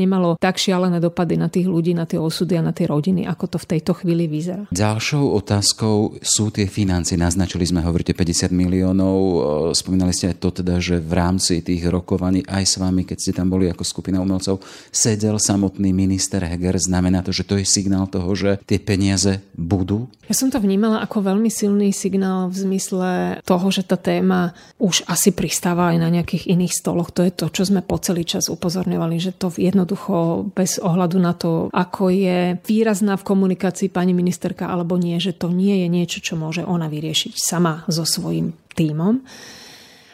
nemalo 0.00 0.34
tak 0.40 0.56
šialené 0.56 0.98
dopady 0.98 1.36
na 1.36 1.46
tých 1.52 1.68
ľudí, 1.68 1.92
na 1.92 2.08
tie 2.08 2.16
osudy 2.16 2.56
a 2.58 2.62
na 2.62 2.72
tie 2.72 2.88
rodiny, 2.88 3.26
ako 3.26 3.44
to 3.54 3.58
v 3.58 3.68
tejto 3.76 3.92
chvíli 3.98 4.30
vyzerá. 4.30 4.70
Ďalšou 4.72 5.34
otázkou 5.38 6.18
sú 6.22 6.50
tie 6.50 6.66
financie. 6.70 7.20
Naznačili 7.20 7.68
sme, 7.68 7.84
hovoríte 7.84 8.16
50 8.16 8.50
miliónov. 8.50 9.18
Spomínali 9.76 10.16
ste 10.16 10.32
aj 10.32 10.36
to 10.40 10.48
teda, 10.62 10.80
že 10.80 10.98
v 10.98 11.12
rámci 11.12 11.60
tých 11.60 11.86
rokovaní 11.86 12.42
aj 12.46 12.64
s 12.64 12.74
vami, 12.80 13.04
keď 13.04 13.18
ste 13.18 13.32
tam 13.36 13.52
boli 13.52 13.68
ako 13.68 13.84
skupina 13.84 14.18
umelcov, 14.18 14.60
sedel 14.90 15.36
samotný 15.36 15.92
minister 15.92 16.42
Heger. 16.42 16.80
Znamená 16.80 17.22
to, 17.22 17.30
že 17.34 17.44
to 17.44 17.60
je 17.60 17.66
signál 17.66 18.08
toho, 18.08 18.32
že 18.34 18.58
tie 18.64 18.80
peniaze 18.80 19.44
budú? 19.54 20.08
Ja 20.28 20.36
som 20.36 20.52
to 20.52 20.60
vnímala 20.60 21.00
ako 21.00 21.24
veľmi 21.24 21.48
silný 21.48 21.88
signál 21.92 22.52
v 22.52 22.56
zmysle 22.68 23.40
toho, 23.48 23.66
že 23.72 23.80
tá 23.80 23.96
téma 23.96 24.52
už 24.76 24.97
asi 25.06 25.30
pristáva 25.30 25.94
aj 25.94 25.98
na 26.02 26.08
nejakých 26.10 26.50
iných 26.50 26.74
stoloch. 26.74 27.14
To 27.14 27.22
je 27.22 27.30
to, 27.30 27.46
čo 27.52 27.62
sme 27.68 27.84
po 27.84 28.00
celý 28.00 28.26
čas 28.26 28.50
upozorňovali, 28.50 29.16
že 29.20 29.36
to 29.36 29.52
jednoducho 29.54 30.48
bez 30.56 30.82
ohľadu 30.82 31.18
na 31.20 31.36
to, 31.36 31.70
ako 31.70 32.10
je 32.10 32.58
výrazná 32.64 33.14
v 33.14 33.26
komunikácii 33.28 33.92
pani 33.92 34.16
ministerka 34.16 34.66
alebo 34.66 34.98
nie, 34.98 35.20
že 35.22 35.36
to 35.36 35.52
nie 35.52 35.84
je 35.84 35.88
niečo, 35.88 36.18
čo 36.24 36.34
môže 36.34 36.66
ona 36.66 36.90
vyriešiť 36.90 37.34
sama 37.36 37.86
so 37.86 38.02
svojím 38.02 38.56
tímom 38.74 39.22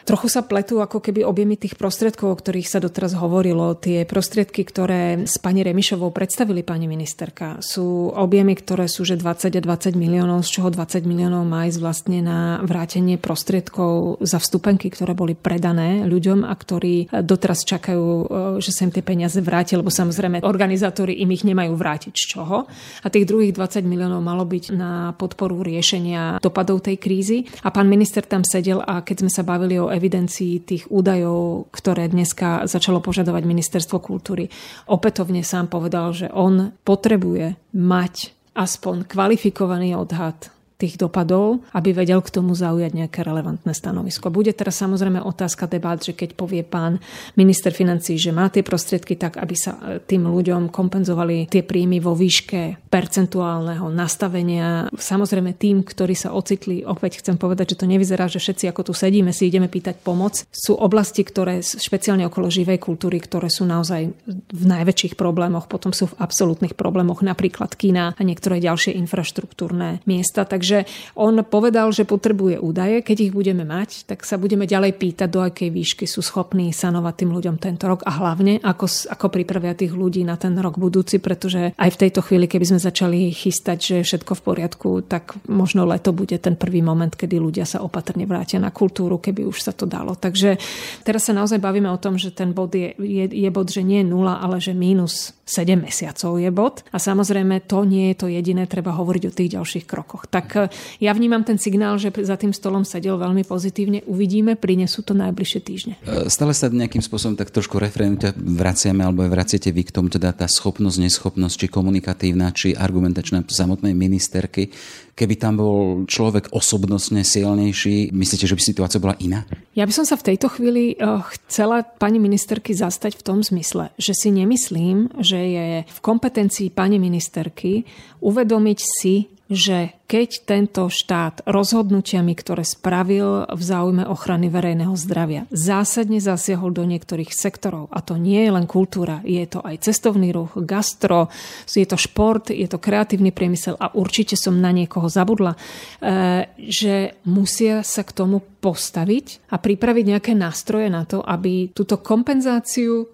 Trochu 0.05 0.29
sa 0.29 0.45
pletú 0.45 0.85
ako 0.85 1.01
keby 1.01 1.25
objemy 1.25 1.57
tých 1.57 1.73
prostriedkov, 1.81 2.29
o 2.29 2.37
ktorých 2.37 2.69
sa 2.69 2.77
doteraz 2.77 3.17
hovorilo. 3.17 3.73
Tie 3.73 4.05
prostriedky, 4.05 4.61
ktoré 4.61 5.25
s 5.25 5.41
pani 5.41 5.65
Remišovou 5.65 6.13
predstavili 6.13 6.61
pani 6.61 6.85
ministerka, 6.85 7.57
sú 7.57 8.13
objemy, 8.13 8.53
ktoré 8.53 8.85
sú 8.85 9.01
že 9.01 9.17
20 9.17 9.49
a 9.49 9.61
20 9.65 9.97
miliónov, 9.97 10.45
z 10.45 10.61
čoho 10.61 10.69
20 10.69 11.09
miliónov 11.09 11.49
má 11.49 11.65
ísť 11.65 11.81
vlastne 11.81 12.21
na 12.21 12.61
vrátenie 12.61 13.17
prostriedkov 13.17 14.21
za 14.21 14.37
vstupenky, 14.37 14.93
ktoré 14.93 15.17
boli 15.17 15.33
predané 15.33 16.05
ľuďom 16.05 16.45
a 16.45 16.53
ktorí 16.53 17.09
doteraz 17.09 17.65
čakajú, 17.65 18.05
e, 18.05 18.25
že 18.61 18.69
sa 18.69 18.85
im 18.85 18.93
tie 18.93 19.01
peniaze 19.01 19.41
vrátia, 19.41 19.81
lebo 19.81 19.89
samozrejme 19.89 20.45
organizátori 20.45 21.17
im 21.17 21.33
ich 21.33 21.41
nemajú 21.41 21.73
vrátiť 21.73 22.13
z 22.13 22.25
čoho. 22.29 22.69
A 23.01 23.07
tých 23.09 23.25
druhých 23.25 23.57
20 23.57 23.81
miliónov 23.81 24.21
malo 24.21 24.45
byť 24.45 24.69
na 24.69 25.17
podporu 25.17 25.65
riešenia 25.65 26.37
dopadov 26.45 26.85
tej 26.85 27.01
krízy. 27.01 27.49
A 27.65 27.73
pán 27.73 27.89
minister 27.89 28.21
tam 28.21 28.45
sedel 28.45 28.85
a 28.85 29.01
keď 29.01 29.25
sme 29.25 29.31
sa 29.33 29.41
bavili 29.41 29.81
o 29.81 29.94
evidencii 29.95 30.67
tých 30.67 30.83
údajov, 30.91 31.71
ktoré 31.71 32.11
dneska 32.11 32.67
začalo 32.67 32.99
požadovať 32.99 33.47
Ministerstvo 33.47 34.03
kultúry. 34.03 34.51
Opätovne 34.91 35.39
sám 35.41 35.71
povedal, 35.71 36.11
že 36.11 36.27
on 36.35 36.75
potrebuje 36.83 37.55
mať 37.71 38.35
aspoň 38.55 39.07
kvalifikovaný 39.07 39.95
odhad 39.95 40.51
tých 40.75 40.99
dopadov, 40.99 41.63
aby 41.71 41.95
vedel 41.95 42.19
k 42.19 42.33
tomu 42.35 42.51
zaujať 42.51 42.91
nejaké 42.91 43.23
relevantné 43.23 43.71
stanovisko. 43.71 44.27
Bude 44.27 44.51
teraz 44.51 44.75
samozrejme 44.83 45.23
otázka 45.23 45.71
debát, 45.71 46.03
že 46.03 46.11
keď 46.11 46.35
povie 46.35 46.67
pán 46.67 46.99
minister 47.39 47.71
financí, 47.71 48.19
že 48.19 48.35
má 48.35 48.51
tie 48.51 48.59
prostriedky 48.59 49.15
tak, 49.15 49.39
aby 49.39 49.55
sa 49.55 50.03
tým 50.03 50.27
ľuďom 50.27 50.75
kompenzovali 50.75 51.47
tie 51.47 51.63
príjmy 51.63 52.03
vo 52.03 52.11
výške 52.11 52.84
percentuálneho 52.95 53.91
nastavenia. 53.91 54.87
Samozrejme 54.95 55.59
tým, 55.59 55.83
ktorí 55.83 56.15
sa 56.15 56.31
ocitli, 56.31 56.87
opäť 56.87 57.19
chcem 57.19 57.35
povedať, 57.35 57.75
že 57.75 57.83
to 57.83 57.91
nevyzerá, 57.91 58.31
že 58.31 58.39
všetci 58.39 58.71
ako 58.71 58.87
tu 58.87 58.93
sedíme, 58.95 59.35
si 59.35 59.51
ideme 59.51 59.67
pýtať 59.67 59.99
pomoc. 59.99 60.47
Sú 60.47 60.79
oblasti, 60.79 61.27
ktoré 61.27 61.59
špeciálne 61.59 62.23
okolo 62.23 62.47
živej 62.47 62.79
kultúry, 62.79 63.19
ktoré 63.19 63.51
sú 63.51 63.67
naozaj 63.67 64.15
v 64.31 64.63
najväčších 64.63 65.19
problémoch, 65.19 65.67
potom 65.67 65.91
sú 65.91 66.07
v 66.07 66.17
absolútnych 66.23 66.79
problémoch, 66.79 67.19
napríklad 67.19 67.75
kina 67.75 68.15
a 68.15 68.21
niektoré 68.23 68.63
ďalšie 68.63 68.95
infraštruktúrne 68.95 69.99
miesta. 70.07 70.47
Takže 70.47 70.87
on 71.19 71.43
povedal, 71.43 71.91
že 71.91 72.07
potrebuje 72.07 72.63
údaje. 72.63 73.03
Keď 73.03 73.17
ich 73.27 73.33
budeme 73.35 73.67
mať, 73.67 74.07
tak 74.07 74.23
sa 74.23 74.39
budeme 74.39 74.63
ďalej 74.63 74.95
pýtať, 74.95 75.27
do 75.27 75.43
akej 75.43 75.67
výšky 75.67 76.07
sú 76.07 76.23
schopní 76.23 76.71
sanovať 76.71 77.27
tým 77.27 77.31
ľuďom 77.35 77.55
tento 77.59 77.91
rok 77.91 78.07
a 78.07 78.15
hlavne, 78.23 78.63
ako, 78.63 78.87
ako 79.11 79.27
pripravia 79.27 79.75
tých 79.75 79.91
ľudí 79.91 80.23
na 80.23 80.39
ten 80.39 80.55
rok 80.55 80.79
budúci, 80.79 81.19
pretože 81.19 81.75
aj 81.75 81.89
v 81.91 81.99
tejto 82.07 82.23
chvíli, 82.23 82.47
keby 82.47 82.63
sme 82.71 82.84
začali 82.85 83.33
chystať, 83.33 83.77
že 83.81 83.93
je 84.01 84.07
všetko 84.13 84.37
v 84.37 84.45
poriadku, 84.45 84.89
tak 85.05 85.33
možno 85.49 85.89
leto 85.89 86.13
bude 86.13 86.37
ten 86.37 86.53
prvý 86.53 86.85
moment, 86.85 87.09
kedy 87.09 87.41
ľudia 87.41 87.65
sa 87.65 87.81
opatrne 87.81 88.29
vrátia 88.29 88.61
na 88.61 88.69
kultúru, 88.69 89.17
keby 89.17 89.49
už 89.49 89.57
sa 89.65 89.73
to 89.73 89.89
dalo. 89.89 90.13
Takže 90.13 90.61
teraz 91.01 91.25
sa 91.25 91.33
naozaj 91.33 91.57
bavíme 91.57 91.89
o 91.89 91.97
tom, 91.97 92.21
že 92.21 92.29
ten 92.29 92.53
bod 92.53 92.77
je, 92.77 92.93
je, 93.01 93.25
je 93.25 93.49
bod, 93.49 93.73
že 93.73 93.81
nie 93.81 94.05
je 94.05 94.09
nula, 94.13 94.37
ale 94.37 94.61
že 94.61 94.77
mínus 94.77 95.33
7 95.45 95.77
mesiacov 95.77 96.41
je 96.41 96.49
bod. 96.49 96.81
A 96.89 96.97
samozrejme 96.97 97.69
to 97.69 97.85
nie 97.85 98.11
je 98.11 98.25
to 98.25 98.27
jediné, 98.27 98.65
treba 98.65 98.97
hovoriť 98.97 99.23
o 99.29 99.35
tých 99.35 99.53
ďalších 99.53 99.85
krokoch. 99.85 100.25
Tak 100.25 100.47
e, 100.57 100.59
ja 101.05 101.13
vnímam 101.13 101.45
ten 101.45 101.61
signál, 101.61 102.01
že 102.01 102.09
za 102.25 102.33
tým 102.33 102.49
stolom 102.49 102.81
sedel 102.81 103.21
veľmi 103.21 103.45
pozitívne. 103.45 104.01
Uvidíme, 104.09 104.57
prinesú 104.57 105.05
to 105.05 105.13
najbližšie 105.13 105.59
týždne. 105.61 105.93
E, 106.01 106.33
stále 106.33 106.57
sa 106.57 106.73
nejakým 106.73 107.05
spôsobom 107.05 107.37
tak 107.37 107.53
trošku 107.53 107.77
referenujte, 107.77 108.33
vraciame 108.35 109.05
alebo 109.05 109.21
vraciate 109.29 109.69
vy 109.69 109.85
k 109.85 109.93
tomu, 109.93 110.09
teda 110.09 110.33
tá 110.33 110.49
schopnosť, 110.49 110.97
neschopnosť, 110.97 111.55
či 111.55 111.67
komunikatívna, 111.69 112.49
či 112.49 112.73
argumentačná 112.77 113.43
samotnej 113.47 113.95
ministerky 113.97 114.71
Keby 115.15 115.39
tam 115.39 115.63
bol 115.63 116.03
človek 116.03 116.51
osobnostne 116.51 117.23
silnejší, 117.23 118.11
myslíte, 118.11 118.51
že 118.51 118.55
by 118.59 118.61
situácia 118.61 118.99
bola 118.99 119.15
iná? 119.23 119.47
Ja 119.71 119.87
by 119.87 119.95
som 119.95 120.03
sa 120.03 120.19
v 120.19 120.27
tejto 120.35 120.51
chvíli 120.51 120.91
eh, 120.91 121.23
chcela 121.39 121.87
pani 121.87 122.19
ministerky 122.19 122.75
zastať 122.75 123.15
v 123.15 123.23
tom 123.23 123.39
zmysle, 123.39 123.95
že 123.95 124.11
si 124.11 124.27
nemyslím, 124.35 125.15
že 125.23 125.39
je 125.39 125.67
v 125.87 125.99
kompetencii 126.03 126.67
pani 126.67 126.99
ministerky 126.99 127.87
uvedomiť 128.19 128.79
si, 128.83 129.31
že 129.47 129.95
keď 130.05 130.45
tento 130.45 130.85
štát 130.85 131.41
rozhodnutiami, 131.49 132.37
ktoré 132.37 132.61
spravil 132.61 133.49
v 133.49 133.61
záujme 133.61 134.05
ochrany 134.05 134.53
verejného 134.53 134.93
zdravia, 134.93 135.49
zásadne 135.49 136.21
zasiahol 136.21 136.69
do 136.69 136.85
niektorých 136.85 137.33
sektorov, 137.33 137.89
a 137.89 138.05
to 138.05 138.13
nie 138.21 138.45
je 138.45 138.51
len 138.53 138.69
kultúra, 138.69 139.25
je 139.25 139.41
to 139.49 139.65
aj 139.65 139.81
cestovný 139.81 140.29
ruch, 140.29 140.53
gastro, 140.61 141.33
je 141.65 141.85
to 141.89 141.97
šport, 141.97 142.53
je 142.53 142.69
to 142.69 142.77
kreatívny 142.77 143.33
priemysel 143.33 143.73
a 143.81 143.89
určite 143.97 144.37
som 144.37 144.61
na 144.61 144.69
niekoho 144.69 145.09
zabudla, 145.09 145.57
eh, 145.57 146.53
že 146.61 147.17
musia 147.25 147.81
sa 147.81 148.05
k 148.05 148.13
tomu 148.13 148.45
postaviť 148.65 149.53
a 149.53 149.61
pripraviť 149.61 150.05
nejaké 150.09 150.33
nástroje 150.33 150.89
na 150.89 151.05
to, 151.05 151.21
aby 151.21 151.69
túto 151.69 152.01
kompenzáciu 152.01 153.05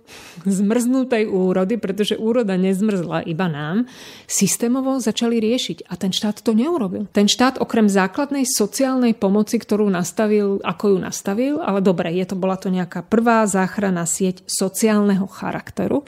zmrznutej 0.47 1.27
úrody, 1.27 1.75
pretože 1.75 2.15
úroda 2.15 2.55
nezmrzla 2.55 3.27
iba 3.27 3.51
nám, 3.51 3.83
systémovo 4.31 4.95
začali 5.03 5.43
riešiť. 5.43 5.91
A 5.91 5.99
ten 5.99 6.15
štát 6.15 6.39
to 6.39 6.55
neurobil. 6.81 7.05
Ten 7.13 7.29
štát 7.29 7.61
okrem 7.61 7.85
základnej 7.85 8.49
sociálnej 8.49 9.13
pomoci, 9.13 9.61
ktorú 9.61 9.85
nastavil, 9.93 10.57
ako 10.65 10.97
ju 10.97 10.97
nastavil, 10.97 11.53
ale 11.61 11.85
dobre, 11.85 12.09
je 12.17 12.25
to, 12.25 12.33
bola 12.33 12.57
to 12.57 12.73
nejaká 12.73 13.05
prvá 13.05 13.45
záchrana 13.45 14.09
sieť 14.09 14.41
sociálneho 14.49 15.29
charakteru, 15.29 16.01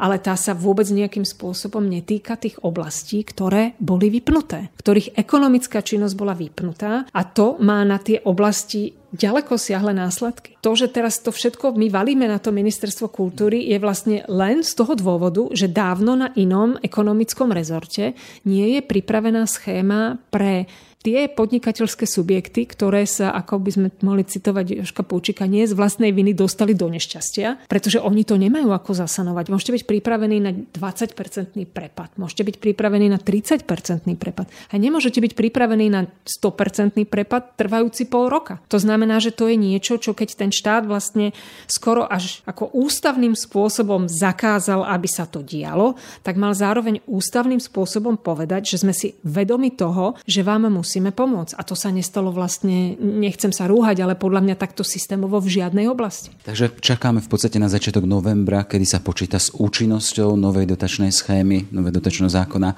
ale 0.00 0.16
tá 0.16 0.32
sa 0.34 0.56
vôbec 0.56 0.88
nejakým 0.88 1.28
spôsobom 1.28 1.84
netýka 1.84 2.40
tých 2.40 2.56
oblastí, 2.64 3.20
ktoré 3.20 3.76
boli 3.76 4.08
vypnuté, 4.08 4.72
ktorých 4.80 5.20
ekonomická 5.20 5.84
činnosť 5.84 6.14
bola 6.16 6.32
vypnutá 6.32 7.04
a 7.12 7.20
to 7.28 7.60
má 7.60 7.84
na 7.84 8.00
tie 8.00 8.24
oblasti 8.24 8.96
ďaleko 9.10 9.58
siahle 9.58 9.90
následky. 9.92 10.56
To, 10.62 10.78
že 10.78 10.88
teraz 10.88 11.18
to 11.18 11.34
všetko 11.34 11.74
my 11.74 11.90
valíme 11.90 12.30
na 12.30 12.38
to 12.38 12.54
ministerstvo 12.54 13.10
kultúry, 13.10 13.66
je 13.66 13.76
vlastne 13.82 14.22
len 14.30 14.62
z 14.62 14.72
toho 14.78 14.94
dôvodu, 14.94 15.50
že 15.50 15.66
dávno 15.66 16.14
na 16.14 16.30
inom 16.38 16.78
ekonomickom 16.80 17.50
rezorte 17.50 18.14
nie 18.46 18.78
je 18.78 18.80
pripravená 18.86 19.44
schéma 19.50 20.22
pre 20.30 20.70
tie 21.00 21.32
podnikateľské 21.32 22.04
subjekty, 22.04 22.68
ktoré 22.68 23.08
sa, 23.08 23.32
ako 23.32 23.56
by 23.64 23.70
sme 23.72 23.88
mohli 24.04 24.28
citovať 24.28 24.84
Joška 24.84 25.00
Púčika, 25.00 25.48
nie 25.48 25.64
z 25.64 25.72
vlastnej 25.72 26.12
viny 26.12 26.36
dostali 26.36 26.76
do 26.76 26.92
nešťastia, 26.92 27.66
pretože 27.72 27.96
oni 27.96 28.22
to 28.28 28.36
nemajú 28.36 28.68
ako 28.68 28.92
zasanovať. 28.92 29.48
Môžete 29.48 29.72
byť 29.80 29.84
pripravení 29.88 30.36
na 30.44 30.52
20-percentný 30.52 31.64
prepad, 31.64 32.12
môžete 32.20 32.44
byť 32.52 32.56
pripravení 32.60 33.08
na 33.08 33.16
30-percentný 33.16 34.20
prepad 34.20 34.52
a 34.68 34.74
nemôžete 34.76 35.24
byť 35.24 35.32
pripravení 35.32 35.88
na 35.88 36.04
100-percentný 36.28 37.08
prepad 37.08 37.56
trvajúci 37.56 38.04
pol 38.04 38.28
roka. 38.28 38.60
To 38.68 38.76
znamená, 38.76 39.24
že 39.24 39.32
to 39.32 39.48
je 39.48 39.56
niečo, 39.56 39.96
čo 39.96 40.12
keď 40.12 40.36
ten 40.36 40.50
štát 40.52 40.84
vlastne 40.84 41.32
skoro 41.64 42.04
až 42.04 42.44
ako 42.44 42.76
ústavným 42.76 43.32
spôsobom 43.32 44.04
zakázal, 44.04 44.84
aby 44.84 45.08
sa 45.08 45.24
to 45.24 45.40
dialo, 45.40 45.96
tak 46.20 46.36
mal 46.36 46.52
zároveň 46.52 47.00
ústavným 47.08 47.58
spôsobom 47.58 48.20
povedať, 48.20 48.76
že 48.76 48.84
sme 48.84 48.92
si 48.92 49.16
vedomi 49.24 49.72
toho, 49.72 50.20
že 50.28 50.44
vám 50.44 50.68
musí 50.68 50.89
musíme 50.90 51.14
pomôcť. 51.14 51.54
A 51.54 51.62
to 51.62 51.78
sa 51.78 51.94
nestalo 51.94 52.34
vlastne, 52.34 52.98
nechcem 52.98 53.54
sa 53.54 53.70
rúhať, 53.70 54.02
ale 54.02 54.18
podľa 54.18 54.42
mňa 54.42 54.58
takto 54.58 54.82
systémovo 54.82 55.38
v 55.38 55.62
žiadnej 55.62 55.86
oblasti. 55.86 56.34
Takže 56.42 56.82
čakáme 56.82 57.22
v 57.22 57.30
podstate 57.30 57.62
na 57.62 57.70
začiatok 57.70 58.10
novembra, 58.10 58.66
kedy 58.66 58.82
sa 58.82 58.98
počíta 58.98 59.38
s 59.38 59.54
účinnosťou 59.54 60.34
novej 60.34 60.66
dotačnej 60.66 61.14
schémy, 61.14 61.70
novej 61.70 61.94
dotačného 61.94 62.26
zákona, 62.26 62.74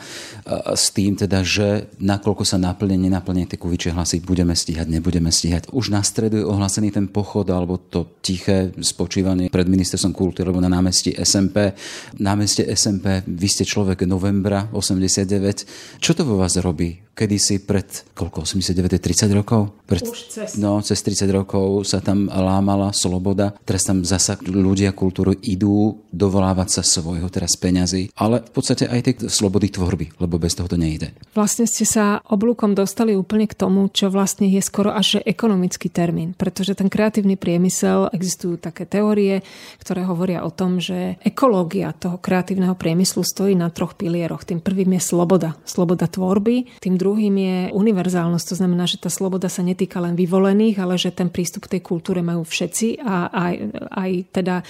s 0.76 0.92
tým 0.92 1.16
teda, 1.16 1.40
že 1.40 1.88
nakoľko 2.04 2.44
sa 2.44 2.60
naplne, 2.60 3.00
nenaplne 3.00 3.48
tie 3.48 3.56
kuvičie 3.56 3.96
hlasy, 3.96 4.20
budeme 4.20 4.52
stíhať, 4.52 4.92
nebudeme 4.92 5.32
stíhať. 5.32 5.72
Už 5.72 5.88
na 5.88 6.04
stredu 6.04 6.44
je 6.44 6.44
ohlasený 6.44 6.92
ten 6.92 7.08
pochod 7.08 7.48
alebo 7.48 7.80
to 7.80 8.20
tiché 8.20 8.76
spočívanie 8.76 9.48
pred 9.48 9.64
ministerstvom 9.64 10.12
kultúry 10.12 10.52
alebo 10.52 10.60
na 10.60 10.68
námestí 10.68 11.16
SMP. 11.16 11.72
Námestie 12.20 12.68
SMP, 12.76 13.24
vy 13.24 13.48
ste 13.48 13.64
človek 13.64 14.04
novembra 14.04 14.68
89. 14.68 15.96
Čo 15.96 16.12
to 16.12 16.28
vo 16.28 16.36
vás 16.36 16.60
robí? 16.60 17.00
Kedysi 17.12 17.60
pred, 17.62 17.86
koľko, 18.16 18.48
89, 18.48 18.96
30 18.96 19.28
rokov? 19.36 19.76
Pred, 19.84 20.02
Už 20.08 20.20
cez. 20.32 20.56
No, 20.56 20.80
cez 20.80 20.96
30 21.04 21.28
rokov 21.28 21.84
sa 21.84 22.00
tam 22.00 22.26
lámala 22.32 22.88
sloboda. 22.96 23.52
Teraz 23.68 23.84
tam 23.84 24.00
zasa 24.00 24.40
ľudia 24.40 24.96
kultúru 24.96 25.36
idú 25.44 26.00
dovolávať 26.08 26.80
sa 26.80 26.82
svojho 26.82 27.28
teraz 27.28 27.52
peňazí, 27.60 28.08
ale 28.16 28.40
v 28.40 28.52
podstate 28.52 28.88
aj 28.88 29.00
tej 29.04 29.14
slobody 29.28 29.68
tvorby, 29.68 30.16
lebo 30.16 30.40
bez 30.40 30.56
toho 30.56 30.68
to 30.68 30.80
nejde. 30.80 31.12
Vlastne 31.36 31.68
ste 31.68 31.84
sa 31.84 32.24
oblúkom 32.24 32.72
dostali 32.72 33.12
úplne 33.12 33.44
k 33.44 33.56
tomu, 33.56 33.92
čo 33.92 34.08
vlastne 34.08 34.48
je 34.48 34.64
skoro 34.64 34.92
až 34.96 35.20
ekonomický 35.20 35.92
termín, 35.92 36.32
pretože 36.32 36.72
ten 36.72 36.88
kreatívny 36.88 37.36
priemysel, 37.36 38.08
existujú 38.16 38.56
také 38.56 38.88
teórie, 38.88 39.44
ktoré 39.84 40.08
hovoria 40.08 40.44
o 40.48 40.50
tom, 40.52 40.80
že 40.80 41.20
ekológia 41.20 41.92
toho 41.92 42.16
kreatívneho 42.16 42.72
priemyslu 42.72 43.20
stojí 43.20 43.52
na 43.52 43.68
troch 43.68 43.92
pilieroch. 43.96 44.48
Tým 44.48 44.64
prvým 44.64 44.96
je 44.96 45.02
sloboda. 45.04 45.58
Sloboda 45.68 46.08
tvorby, 46.08 46.80
tým 46.80 46.96
druhým 47.02 47.34
je 47.34 47.58
univerzálnosť, 47.74 48.46
to 48.46 48.56
znamená, 48.62 48.86
že 48.86 49.02
tá 49.02 49.10
sloboda 49.10 49.50
sa 49.50 49.66
netýka 49.66 49.98
len 49.98 50.14
vyvolených, 50.14 50.78
ale 50.78 50.94
že 50.94 51.10
ten 51.10 51.26
prístup 51.26 51.66
k 51.66 51.76
tej 51.78 51.82
kultúre 51.82 52.22
majú 52.22 52.46
všetci 52.46 53.02
a 53.02 53.26
aj, 53.34 53.54
aj 53.90 54.10
teda 54.30 54.54
e, 54.62 54.64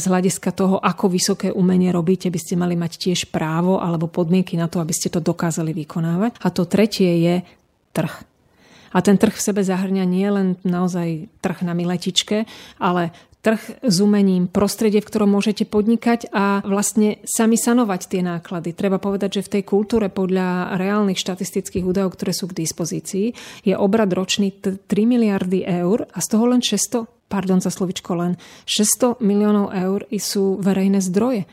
z 0.00 0.04
hľadiska 0.08 0.56
toho, 0.56 0.80
ako 0.80 1.12
vysoké 1.12 1.48
umenie 1.52 1.92
robíte, 1.92 2.32
by 2.32 2.40
ste 2.40 2.56
mali 2.56 2.72
mať 2.72 2.96
tiež 2.96 3.28
právo 3.28 3.76
alebo 3.76 4.08
podmienky 4.08 4.56
na 4.56 4.72
to, 4.72 4.80
aby 4.80 4.96
ste 4.96 5.12
to 5.12 5.20
dokázali 5.20 5.76
vykonávať. 5.76 6.40
A 6.40 6.48
to 6.48 6.64
tretie 6.64 7.12
je 7.20 7.36
trh. 7.92 8.14
A 8.96 9.04
ten 9.04 9.20
trh 9.20 9.36
v 9.36 9.44
sebe 9.44 9.60
zahrňa 9.60 10.04
nie 10.08 10.24
len 10.24 10.56
naozaj 10.64 11.28
trh 11.44 11.58
na 11.68 11.76
miletičke, 11.76 12.48
ale 12.80 13.12
trh 13.46 13.78
s 13.78 14.02
umením, 14.02 14.50
prostredie, 14.50 14.98
v 14.98 15.06
ktorom 15.06 15.30
môžete 15.30 15.70
podnikať 15.70 16.34
a 16.34 16.66
vlastne 16.66 17.22
sami 17.22 17.54
sanovať 17.54 18.10
tie 18.10 18.26
náklady. 18.26 18.74
Treba 18.74 18.98
povedať, 18.98 19.38
že 19.38 19.46
v 19.46 19.52
tej 19.54 19.62
kultúre 19.62 20.10
podľa 20.10 20.74
reálnych 20.74 21.14
štatistických 21.14 21.86
údajov, 21.86 22.18
ktoré 22.18 22.34
sú 22.34 22.50
k 22.50 22.66
dispozícii, 22.66 23.26
je 23.62 23.74
obrad 23.78 24.10
ročný 24.10 24.50
3 24.50 24.82
miliardy 24.90 25.62
eur 25.62 26.10
a 26.10 26.18
z 26.18 26.26
toho 26.26 26.50
len 26.50 26.58
600, 26.58 27.06
pardon 27.30 27.62
za 27.62 27.70
slovičko 27.70 28.18
len, 28.18 28.34
600 28.66 29.22
miliónov 29.22 29.70
eur 29.70 30.10
sú 30.18 30.58
verejné 30.58 30.98
zdroje. 30.98 31.46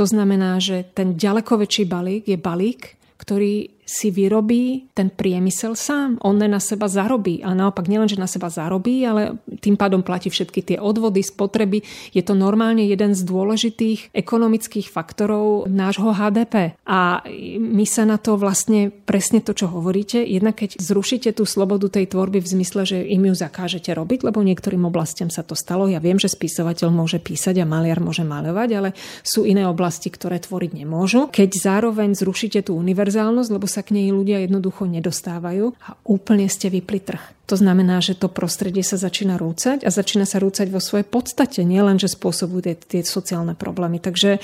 To 0.00 0.08
znamená, 0.08 0.56
že 0.64 0.88
ten 0.96 1.12
ďaleko 1.20 1.60
väčší 1.60 1.84
balík 1.84 2.24
je 2.24 2.40
balík, 2.40 2.96
ktorý 3.20 3.83
si 3.84 4.08
vyrobí 4.08 4.90
ten 4.96 5.12
priemysel 5.12 5.76
sám. 5.76 6.16
On 6.24 6.36
na 6.36 6.60
seba 6.60 6.88
zarobí. 6.88 7.44
A 7.44 7.52
naopak 7.52 7.88
nielen, 7.88 8.08
že 8.08 8.20
na 8.20 8.28
seba 8.28 8.48
zarobí, 8.48 9.04
ale 9.04 9.40
tým 9.60 9.76
pádom 9.76 10.00
platí 10.00 10.28
všetky 10.28 10.60
tie 10.64 10.78
odvody, 10.80 11.20
spotreby. 11.24 11.84
Je 12.12 12.20
to 12.24 12.36
normálne 12.36 12.84
jeden 12.84 13.12
z 13.12 13.22
dôležitých 13.24 14.12
ekonomických 14.12 14.88
faktorov 14.88 15.68
nášho 15.68 16.12
HDP. 16.12 16.76
A 16.84 17.24
my 17.60 17.84
sa 17.84 18.08
na 18.08 18.16
to 18.16 18.36
vlastne 18.40 18.88
presne 18.92 19.44
to, 19.44 19.52
čo 19.52 19.68
hovoríte, 19.68 20.20
jednak 20.24 20.60
keď 20.60 20.80
zrušíte 20.80 21.30
tú 21.36 21.44
slobodu 21.44 21.92
tej 21.92 22.08
tvorby 22.08 22.40
v 22.40 22.50
zmysle, 22.56 22.88
že 22.88 22.98
im 23.04 23.28
ju 23.28 23.34
zakážete 23.36 23.92
robiť, 23.92 24.24
lebo 24.24 24.40
niektorým 24.40 24.84
oblastiam 24.88 25.28
sa 25.28 25.44
to 25.44 25.52
stalo. 25.52 25.88
Ja 25.88 26.00
viem, 26.00 26.16
že 26.16 26.32
spisovateľ 26.32 26.88
môže 26.88 27.20
písať 27.20 27.60
a 27.60 27.68
maliar 27.68 28.00
môže 28.00 28.24
maľovať, 28.24 28.68
ale 28.72 28.90
sú 29.20 29.44
iné 29.44 29.68
oblasti, 29.68 30.08
ktoré 30.08 30.40
tvoriť 30.40 30.84
nemôžu. 30.84 31.28
Keď 31.28 31.50
zároveň 31.60 32.16
zrušíte 32.16 32.64
tú 32.68 32.76
univerzálnosť, 32.80 33.50
lebo 33.52 33.66
sa 33.74 33.82
k 33.82 33.98
nej 33.98 34.14
ľudia 34.14 34.46
jednoducho 34.46 34.86
nedostávajú 34.86 35.74
a 35.74 35.98
úplne 36.06 36.46
ste 36.46 36.70
vypli 36.70 37.02
trh. 37.02 37.34
To 37.50 37.58
znamená, 37.58 37.98
že 37.98 38.14
to 38.14 38.30
prostredie 38.30 38.86
sa 38.86 38.94
začína 38.94 39.34
rúcať 39.34 39.82
a 39.82 39.90
začína 39.90 40.24
sa 40.24 40.38
rúcať 40.38 40.70
vo 40.70 40.78
svojej 40.78 41.04
podstate, 41.04 41.66
nielen, 41.66 41.98
že 41.98 42.06
spôsobujú 42.06 42.70
tie, 42.70 42.74
tie 42.78 43.02
sociálne 43.02 43.58
problémy. 43.58 43.98
Takže 43.98 44.38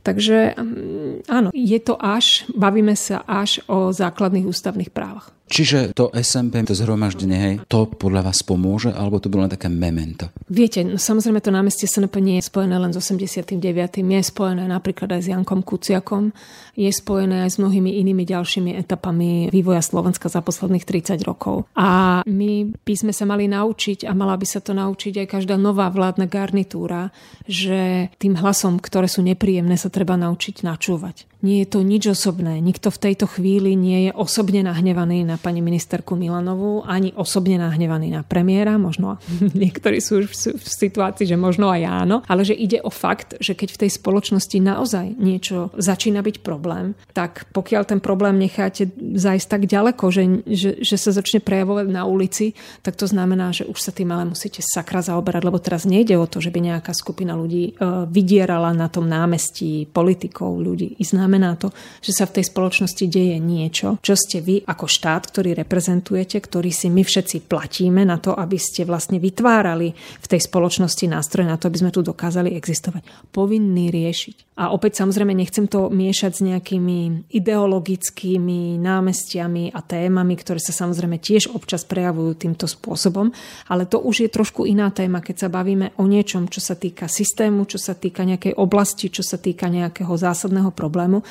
Takže 0.00 0.56
mm, 0.56 1.28
áno, 1.28 1.52
je 1.52 1.76
to 1.76 1.92
až, 2.00 2.48
bavíme 2.56 2.96
sa 2.96 3.20
až 3.28 3.60
o 3.68 3.92
základných 3.92 4.48
ústavných 4.48 4.88
právach. 4.88 5.28
Čiže 5.50 5.98
to 5.98 6.14
SMP, 6.14 6.62
to 6.62 6.78
zhromaždenie, 6.78 7.66
to 7.66 7.90
podľa 7.90 8.30
vás 8.30 8.46
pomôže, 8.46 8.94
alebo 8.94 9.18
to 9.18 9.26
bolo 9.26 9.50
len 9.50 9.52
také 9.52 9.66
memento? 9.66 10.30
Viete, 10.46 10.86
no, 10.86 10.94
samozrejme 10.94 11.42
to 11.42 11.50
námestie 11.50 11.90
SNP 11.90 12.22
nie 12.22 12.38
je 12.38 12.46
spojené 12.46 12.78
len 12.78 12.94
s 12.94 13.02
89. 13.02 13.58
Je 13.98 14.22
spojené 14.22 14.70
napríklad 14.70 15.10
aj 15.10 15.26
s 15.26 15.30
Jankom 15.34 15.66
Kuciakom, 15.66 16.30
je 16.78 16.86
spojené 16.86 17.50
aj 17.50 17.50
s 17.50 17.56
mnohými 17.58 17.98
inými 17.98 18.22
ďalšími 18.22 18.78
etapami 18.78 19.50
vývoja 19.50 19.82
Slovenska 19.82 20.30
za 20.30 20.38
posledných 20.38 20.86
30 20.86 21.18
rokov. 21.26 21.66
A 21.74 22.22
my 22.22 22.70
by 22.86 22.94
sme 22.94 23.10
sa 23.10 23.26
mali 23.26 23.50
naučiť, 23.50 24.06
a 24.06 24.14
mala 24.14 24.38
by 24.38 24.46
sa 24.46 24.62
to 24.62 24.70
naučiť 24.70 25.26
aj 25.26 25.26
každá 25.26 25.58
nová 25.58 25.90
vládna 25.90 26.30
garnitúra, 26.30 27.10
že 27.50 28.14
tým 28.22 28.38
hlasom, 28.38 28.78
ktoré 28.78 29.10
sú 29.10 29.26
nepríjemné, 29.26 29.74
sa 29.74 29.90
treba 29.90 30.14
naučiť 30.14 30.62
načúvať. 30.62 31.26
Nie 31.40 31.64
je 31.64 31.72
to 31.72 31.80
nič 31.80 32.04
osobné. 32.12 32.60
Nikto 32.60 32.92
v 32.92 33.00
tejto 33.00 33.24
chvíli 33.24 33.72
nie 33.72 34.08
je 34.08 34.12
osobne 34.12 34.60
nahnevaný 34.60 35.24
na 35.24 35.39
pani 35.40 35.64
ministerku 35.64 36.14
Milanovú, 36.14 36.84
ani 36.84 37.10
osobne 37.16 37.58
nahnevaný 37.58 38.12
na 38.12 38.22
premiéra. 38.22 38.76
Možno 38.76 39.18
niektorí 39.62 39.98
sú 39.98 40.22
už 40.22 40.26
v 40.56 40.68
situácii, 40.68 41.26
že 41.26 41.40
možno 41.40 41.72
aj 41.72 41.82
áno. 41.88 42.16
Ale 42.28 42.44
že 42.44 42.54
ide 42.54 42.78
o 42.84 42.92
fakt, 42.92 43.40
že 43.40 43.56
keď 43.56 43.68
v 43.74 43.80
tej 43.86 43.90
spoločnosti 43.96 44.58
naozaj 44.60 45.16
niečo 45.16 45.72
začína 45.74 46.20
byť 46.20 46.36
problém, 46.44 46.92
tak 47.16 47.48
pokiaľ 47.50 47.82
ten 47.88 48.00
problém 48.04 48.36
necháte 48.36 48.92
zajsť 48.96 49.46
tak 49.48 49.62
ďaleko, 49.64 50.04
že, 50.12 50.22
že, 50.46 50.70
že 50.84 50.96
sa 51.00 51.10
začne 51.10 51.40
prejavovať 51.40 51.86
na 51.88 52.04
ulici, 52.04 52.52
tak 52.84 53.00
to 53.00 53.08
znamená, 53.08 53.50
že 53.56 53.64
už 53.64 53.78
sa 53.80 53.92
tým 53.94 54.12
ale 54.12 54.28
musíte 54.28 54.60
sakra 54.60 55.00
zaoberať, 55.00 55.42
lebo 55.46 55.62
teraz 55.62 55.88
nejde 55.88 56.18
o 56.18 56.26
to, 56.28 56.42
že 56.42 56.52
by 56.52 56.60
nejaká 56.60 56.92
skupina 56.92 57.32
ľudí 57.38 57.78
uh, 57.78 58.04
vydierala 58.04 58.74
na 58.74 58.90
tom 58.90 59.06
námestí 59.06 59.86
politikov, 59.88 60.60
ľudí, 60.60 60.98
ísť 60.98 61.12
znamená 61.16 61.54
to, 61.56 61.70
že 62.02 62.12
sa 62.12 62.24
v 62.26 62.40
tej 62.40 62.44
spoločnosti 62.50 63.04
deje 63.06 63.36
niečo, 63.38 63.96
čo 64.02 64.14
ste 64.18 64.42
vy 64.42 64.66
ako 64.66 64.86
štát, 64.90 65.29
ktorý 65.30 65.54
reprezentujete, 65.62 66.42
ktorý 66.42 66.74
si 66.74 66.90
my 66.90 67.06
všetci 67.06 67.46
platíme 67.46 68.02
na 68.02 68.18
to, 68.18 68.34
aby 68.34 68.58
ste 68.58 68.82
vlastne 68.82 69.22
vytvárali 69.22 69.94
v 69.94 70.26
tej 70.26 70.42
spoločnosti 70.42 71.06
nástroje 71.06 71.46
na 71.46 71.54
to, 71.54 71.70
aby 71.70 71.78
sme 71.86 71.94
tu 71.94 72.02
dokázali 72.02 72.58
existovať. 72.58 73.30
Povinný 73.30 73.94
riešiť. 73.94 74.58
A 74.60 74.74
opäť 74.74 75.00
samozrejme 75.00 75.32
nechcem 75.32 75.64
to 75.70 75.88
miešať 75.88 76.32
s 76.36 76.44
nejakými 76.44 77.32
ideologickými 77.32 78.76
námestiami 78.76 79.72
a 79.72 79.80
témami, 79.80 80.34
ktoré 80.36 80.60
sa 80.60 80.76
samozrejme 80.76 81.16
tiež 81.16 81.56
občas 81.56 81.86
prejavujú 81.88 82.36
týmto 82.36 82.68
spôsobom, 82.68 83.32
ale 83.72 83.88
to 83.88 84.02
už 84.02 84.26
je 84.26 84.28
trošku 84.28 84.68
iná 84.68 84.92
téma, 84.92 85.24
keď 85.24 85.46
sa 85.46 85.48
bavíme 85.48 85.96
o 85.96 86.04
niečom, 86.04 86.50
čo 86.52 86.60
sa 86.60 86.76
týka 86.76 87.08
systému, 87.08 87.64
čo 87.64 87.80
sa 87.80 87.96
týka 87.96 88.26
nejakej 88.26 88.58
oblasti, 88.60 89.08
čo 89.08 89.24
sa 89.24 89.40
týka 89.40 89.70
nejakého 89.72 90.12
zásadného 90.12 90.74
problému 90.76 91.24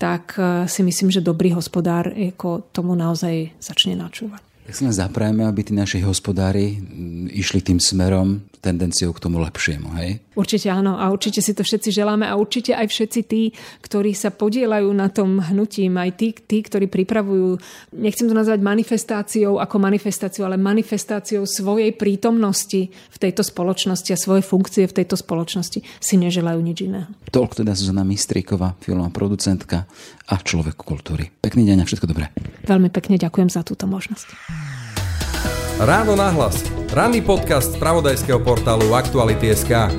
tak 0.00 0.40
eh, 0.40 0.64
si 0.64 0.80
myslím, 0.80 1.12
že 1.12 1.20
dobrý 1.20 1.52
hospodár 1.52 2.08
ako 2.08 2.72
tomu 2.72 2.96
naozaj 2.96 3.52
začne 3.60 4.00
načúvať. 4.00 4.40
Tak 4.64 4.72
si 4.72 4.86
len 4.86 4.94
zaprajeme, 4.94 5.44
aby 5.44 5.60
tí 5.66 5.74
naši 5.76 6.00
hospodári 6.00 6.78
išli 7.34 7.60
tým 7.60 7.82
smerom, 7.82 8.40
tendenciou 8.60 9.16
k 9.16 9.22
tomu 9.24 9.40
lepšiemu, 9.40 9.88
hej? 9.96 10.20
Určite 10.36 10.68
áno 10.68 11.00
a 11.00 11.08
určite 11.08 11.40
si 11.40 11.56
to 11.56 11.64
všetci 11.64 11.90
želáme 11.90 12.28
a 12.28 12.36
určite 12.36 12.76
aj 12.76 12.86
všetci 12.92 13.20
tí, 13.24 13.56
ktorí 13.80 14.12
sa 14.12 14.28
podielajú 14.28 14.88
na 14.92 15.08
tom 15.08 15.40
hnutím, 15.40 15.96
aj 15.96 16.10
tí, 16.20 16.36
tí, 16.36 16.60
ktorí 16.60 16.86
pripravujú, 16.86 17.56
nechcem 17.96 18.28
to 18.28 18.36
nazvať 18.36 18.60
manifestáciou 18.60 19.58
ako 19.58 19.76
manifestáciou, 19.80 20.44
ale 20.44 20.60
manifestáciou 20.60 21.48
svojej 21.48 21.96
prítomnosti 21.96 22.92
v 22.92 23.16
tejto 23.18 23.40
spoločnosti 23.40 24.12
a 24.12 24.20
svojej 24.20 24.44
funkcie 24.44 24.84
v 24.84 24.96
tejto 25.02 25.16
spoločnosti 25.16 25.80
si 25.80 26.14
neželajú 26.20 26.60
nič 26.60 26.78
iného. 26.84 27.08
Toľko 27.32 27.64
teda 27.64 27.72
Zuzana 27.72 28.04
Mistríková, 28.04 28.76
filmová 28.84 29.08
producentka 29.08 29.88
a 30.28 30.34
človek 30.36 30.76
kultúry. 30.76 31.32
Pekný 31.40 31.64
deň 31.64 31.82
a 31.82 31.88
všetko 31.88 32.06
dobré. 32.06 32.28
Veľmi 32.68 32.92
pekne 32.92 33.16
ďakujem 33.16 33.48
za 33.48 33.64
túto 33.64 33.88
možnosť. 33.88 34.28
Ráno 35.80 36.12
nahlas. 36.12 36.79
Ranný 36.90 37.22
podcast 37.22 37.70
z 37.70 37.78
pravodajského 37.78 38.42
portálu 38.42 38.98
Aktuality.sk. 38.98 39.94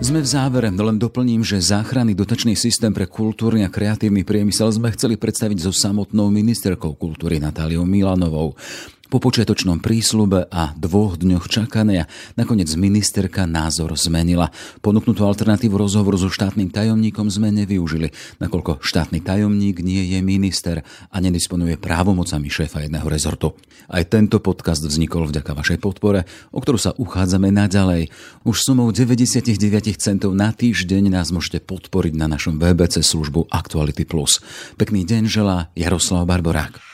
Sme 0.00 0.24
v 0.24 0.28
závere, 0.28 0.72
len 0.72 0.96
doplním, 0.96 1.44
že 1.44 1.60
záchranný 1.60 2.16
dotačný 2.16 2.56
systém 2.56 2.96
pre 2.96 3.04
kultúrny 3.04 3.60
a 3.60 3.68
kreatívny 3.68 4.24
priemysel 4.24 4.72
sme 4.72 4.88
chceli 4.96 5.20
predstaviť 5.20 5.68
so 5.68 5.72
samotnou 5.76 6.32
ministerkou 6.32 6.96
kultúry 6.96 7.36
Natáliou 7.44 7.84
Milanovou. 7.84 8.56
Po 9.04 9.20
počiatočnom 9.20 9.84
prísľube 9.84 10.48
a 10.48 10.72
dvoch 10.80 11.20
dňoch 11.20 11.44
čakania 11.52 12.08
nakoniec 12.40 12.72
ministerka 12.72 13.44
názor 13.44 13.92
zmenila. 14.00 14.48
Ponúknutú 14.80 15.28
alternatívu 15.28 15.76
rozhovoru 15.76 16.16
so 16.16 16.32
štátnym 16.32 16.72
tajomníkom 16.72 17.28
sme 17.28 17.52
nevyužili, 17.52 18.16
nakoľko 18.40 18.80
štátny 18.80 19.20
tajomník 19.20 19.84
nie 19.84 20.08
je 20.08 20.24
minister 20.24 20.80
a 21.12 21.16
nedisponuje 21.20 21.76
právomocami 21.76 22.48
šéfa 22.48 22.88
jedného 22.88 23.04
rezortu. 23.04 23.52
Aj 23.92 24.00
tento 24.08 24.40
podcast 24.40 24.80
vznikol 24.80 25.28
vďaka 25.28 25.52
vašej 25.52 25.78
podpore, 25.84 26.24
o 26.48 26.64
ktorú 26.64 26.80
sa 26.80 26.96
uchádzame 26.96 27.52
naďalej. 27.52 28.08
Už 28.48 28.56
sumou 28.64 28.88
99 28.88 29.52
centov 30.00 30.32
na 30.32 30.48
týždeň 30.48 31.12
nás 31.12 31.28
môžete 31.28 31.60
podporiť 31.60 32.16
na 32.16 32.24
našom 32.24 32.56
VBC 32.56 33.04
službu 33.04 33.52
Actuality 33.52 34.08
Plus. 34.08 34.40
Pekný 34.80 35.04
deň 35.04 35.28
želá 35.28 35.68
Jaroslav 35.76 36.24
Barborák. 36.24 36.93